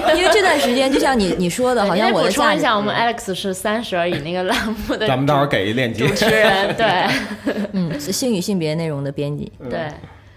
[0.04, 0.18] 可以。
[0.18, 6.14] 因为这段时间就像你你说的，好像我的补充，一下，我们 Alex 是三十而已那个栏目的咱们到时候给一链接主。
[6.14, 7.06] 持人，对
[7.72, 9.50] 嗯，是性与性别内容的编辑。
[9.70, 9.88] 对，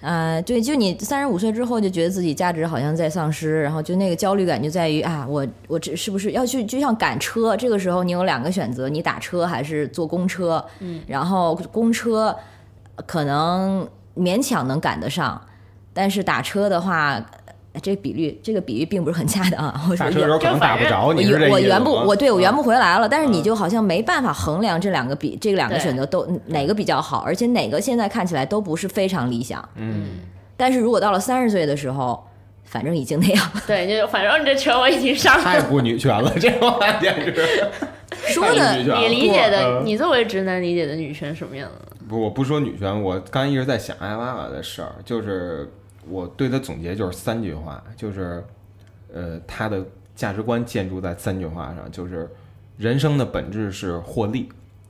[0.01, 12.35] 啊、对，就你三十五岁之后就觉得自己价值好像在丧失，然后就那个焦虑感就在于啊，我我这是不是要去就像赶车，这个时候你有两个选择，你打车还是坐公车，嗯，然后公车
[13.05, 13.87] 可能
[14.17, 15.39] 勉强能赶得上，
[15.93, 17.23] 但是打车的话，呃
[17.81, 29.67] 这个比率这个比喻并不是很恰当啊，我说打车的时候可能打不着，你我圆不，我对我圆不回来了，但是你嗯就好像没办法衡量这两个比这两个选择都哪个比较好，而且哪个现在看起来都不是非常理想。
[29.75, 30.07] 嗯，
[30.57, 32.21] 但是如果到了三十岁的时候，
[32.65, 35.43] 反正已经那样了，对，就反正你这车我已经上了。
[35.45, 37.43] 太不女权了，这话简直。
[38.27, 41.95] 说太的你理解的，嗯你作为直男理解的女权什么样的？
[42.07, 45.71] 不，我不说女权，我刚才一直在想艾娃娃的事儿，就是
[46.09, 48.43] 我对他总结就是三句话，就是
[49.13, 49.85] 呃，他的
[50.15, 52.29] 价值观建筑在三句话上，就是
[52.77, 54.49] 人生的本质是获利，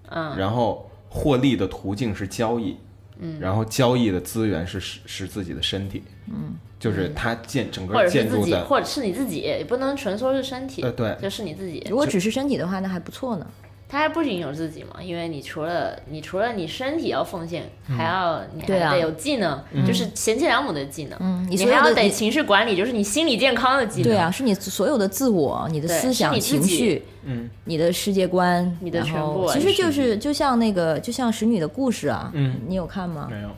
[0.10, 2.78] 嗯，然后获利的途径是交易，
[3.20, 11.86] 嗯，然后交易的资源是使使自己的身体，嗯，就是他建整个或者是自己，建筑在或者是你自己，也不能纯说是身体，呃对就是你自己。
[11.90, 13.48] 如果只是身体的话，那还不错呢。
[13.92, 21.20] 它还不仅有自己嘛，因为你除了你除了你身体要奉献，还要你对啊还得有技能，就是贤妻良母的技能。
[21.20, 24.04] 嗯，你你还要得情绪管理，就是你心理健康的技能。
[24.10, 33.28] 对啊，是你所有的自我、你的思想、情绪，嗯，你的世界观，你的全部其实就是就像那个就像使女的故事啊，嗯，你有看吗？
[33.30, 33.50] 没有，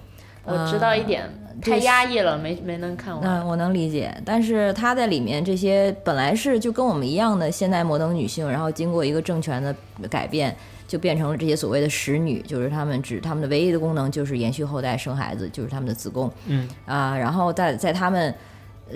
[0.45, 1.29] 我知道一点，
[1.61, 3.23] 太压抑了，没没能看完。
[3.23, 9.75] 嗯，我能理解，但是她在里面这些本来是就跟我们一样的现代摩登女性，然后经过一个政权的
[10.09, 10.55] 改变，
[10.87, 16.31] 就变成了这些所谓的使女，就是她们只她们的唯一的功能就是延续后代、生孩子，就是她们的子宫。
[16.47, 18.33] 嗯啊，然后在在她们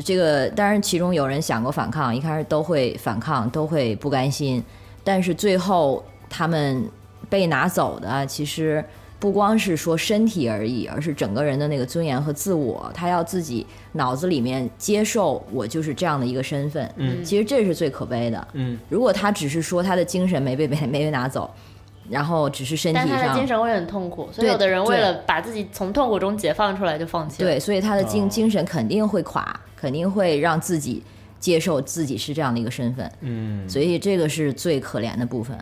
[0.03, 4.63] 这个，当然其中有人想过反抗，一开始都会反抗，都会不甘心，
[5.03, 6.89] 但是最后他们
[7.29, 8.83] 被拿走的其实。
[9.19, 16.87] 不光是说身体而已，而是整个人的那个尊严和自我，他要自己脑子里面接受我就是这样的一个身份。
[16.97, 18.47] 嗯其实这是最可悲的。
[18.53, 21.49] 嗯如果他只是说他的精神没被被没被拿走，
[22.07, 27.49] 然后只是身体但他的精上神会很痛苦，所以对有的人为了把自己从痛苦中解放出来，就放弃了。
[27.49, 31.01] 对，所以他的精、哦精神肯定会垮，肯定会让自己
[31.39, 33.11] 接受自己是这样的一个身份。
[33.21, 35.57] 嗯，所以这个是最可怜的部分。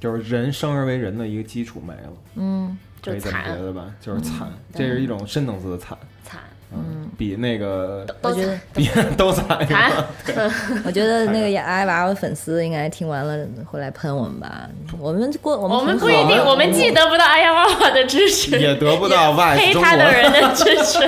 [0.00, 2.76] 就是人生而为人的一个基础没了，嗯，
[3.12, 3.84] 可以这么惨觉得吧？
[4.00, 6.40] 就是惨，这是一种深层次的惨，惨，
[6.72, 9.92] 嗯，比那个都觉得比都惨，惨。
[10.84, 14.68] 我觉得那个艾娃娃粉丝应该听完了会来喷我们吧？
[14.98, 20.98] 我们过我们我们不一定，我们既得不到哎呀妈妈的支持，也得不到 VICE 黑他的人的支 持，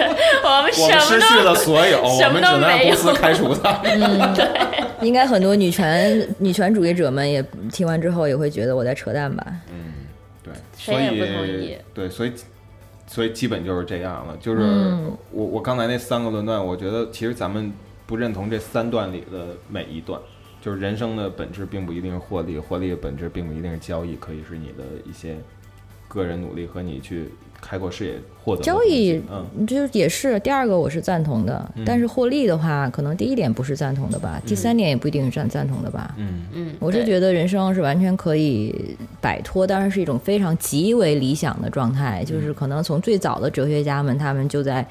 [0.44, 3.72] 我们我什们失去么都了所有，什么我们只能都没有让公司开除他。
[4.34, 9.44] 对应该很多女权女权主义者们也听完之后也会觉得我在扯淡吧？
[10.86, 12.32] 所以对，所以
[13.06, 14.36] 所以基本就是这样了。
[14.38, 17.72] 就是嗯我我刚才那三个论断，我觉得其实咱们
[18.06, 20.20] 不认同这三段里的每一段。
[20.58, 25.36] 就是人生的本质并不一定是获利，获利的本质并不一定是交易，可以是你的一些
[26.08, 27.28] 个人努力和你去
[27.68, 28.14] 开阔视野
[28.44, 36.14] 获得交易嗯，就是也是第二个我是赞同的，但是获利的话，可能第一点不是赞同的吧，第三点也不一定是赞赞同的吧。
[36.16, 36.46] 嗯。
[36.52, 44.86] 嗯，我是觉得人生是完全可以摆脱，当然是一种非常极为理想的状态，就是可能从最早的哲学家们，他们就在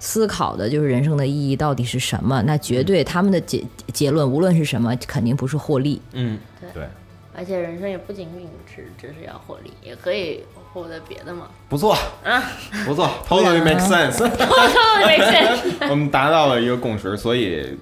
[0.00, 2.42] 思考的就是人生的意义到底是什么。
[2.42, 3.62] 那绝对他们的结
[3.92, 6.02] 结论无论是什么，肯定不是获利。
[6.12, 6.82] 嗯，对。
[6.82, 6.88] 对，
[7.32, 10.40] 而且人生也不仅仅只只是要获利，也可以
[10.76, 11.48] 获得别的吗。
[11.70, 12.42] 不错，啊。
[12.84, 14.18] 不错，totally make sense。
[14.36, 17.78] totally make sense， 我们达到了一个共识，所以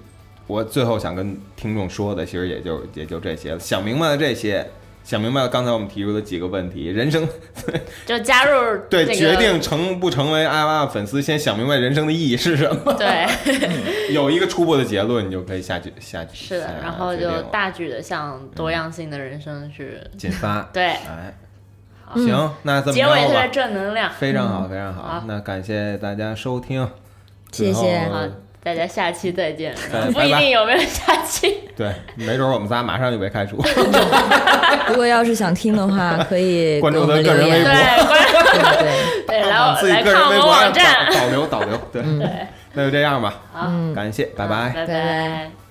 [0.47, 3.59] 我最后想跟听众说的，其实也就也就这些了。
[3.59, 4.71] 想明白了这些，
[5.03, 7.29] 想明白了刚才我们提出的几个问题，人生
[8.07, 20.71] 就加入对、这个决定成不成为艾娃的粉丝，先想明白人生的意义是什么，对，有一个初步的结论，你就可以下去下去是的，然后就大举的向多样性的人生去，进发。
[20.73, 21.35] 对，哎，
[22.15, 24.11] 行，那这么结尾特别着吧，正能量。
[24.13, 25.23] 非常好，非常好好。
[25.27, 26.89] 那感谢大家收听，
[27.53, 28.21] 谢谢好，
[28.63, 29.75] 大家下期再见。
[30.13, 31.61] 不一定有没有下期。
[31.77, 33.57] 对，没准我们仨马上就被开除。
[34.89, 37.73] 如果要是想听的话，可以关注给我们他个人微博。
[38.55, 41.07] 对对，对，来我自己来看我们个人微博上网站。
[41.07, 44.27] 导导流导流，对，对，那就这样吧，好，感谢。
[44.37, 45.64] 拜拜拜拜。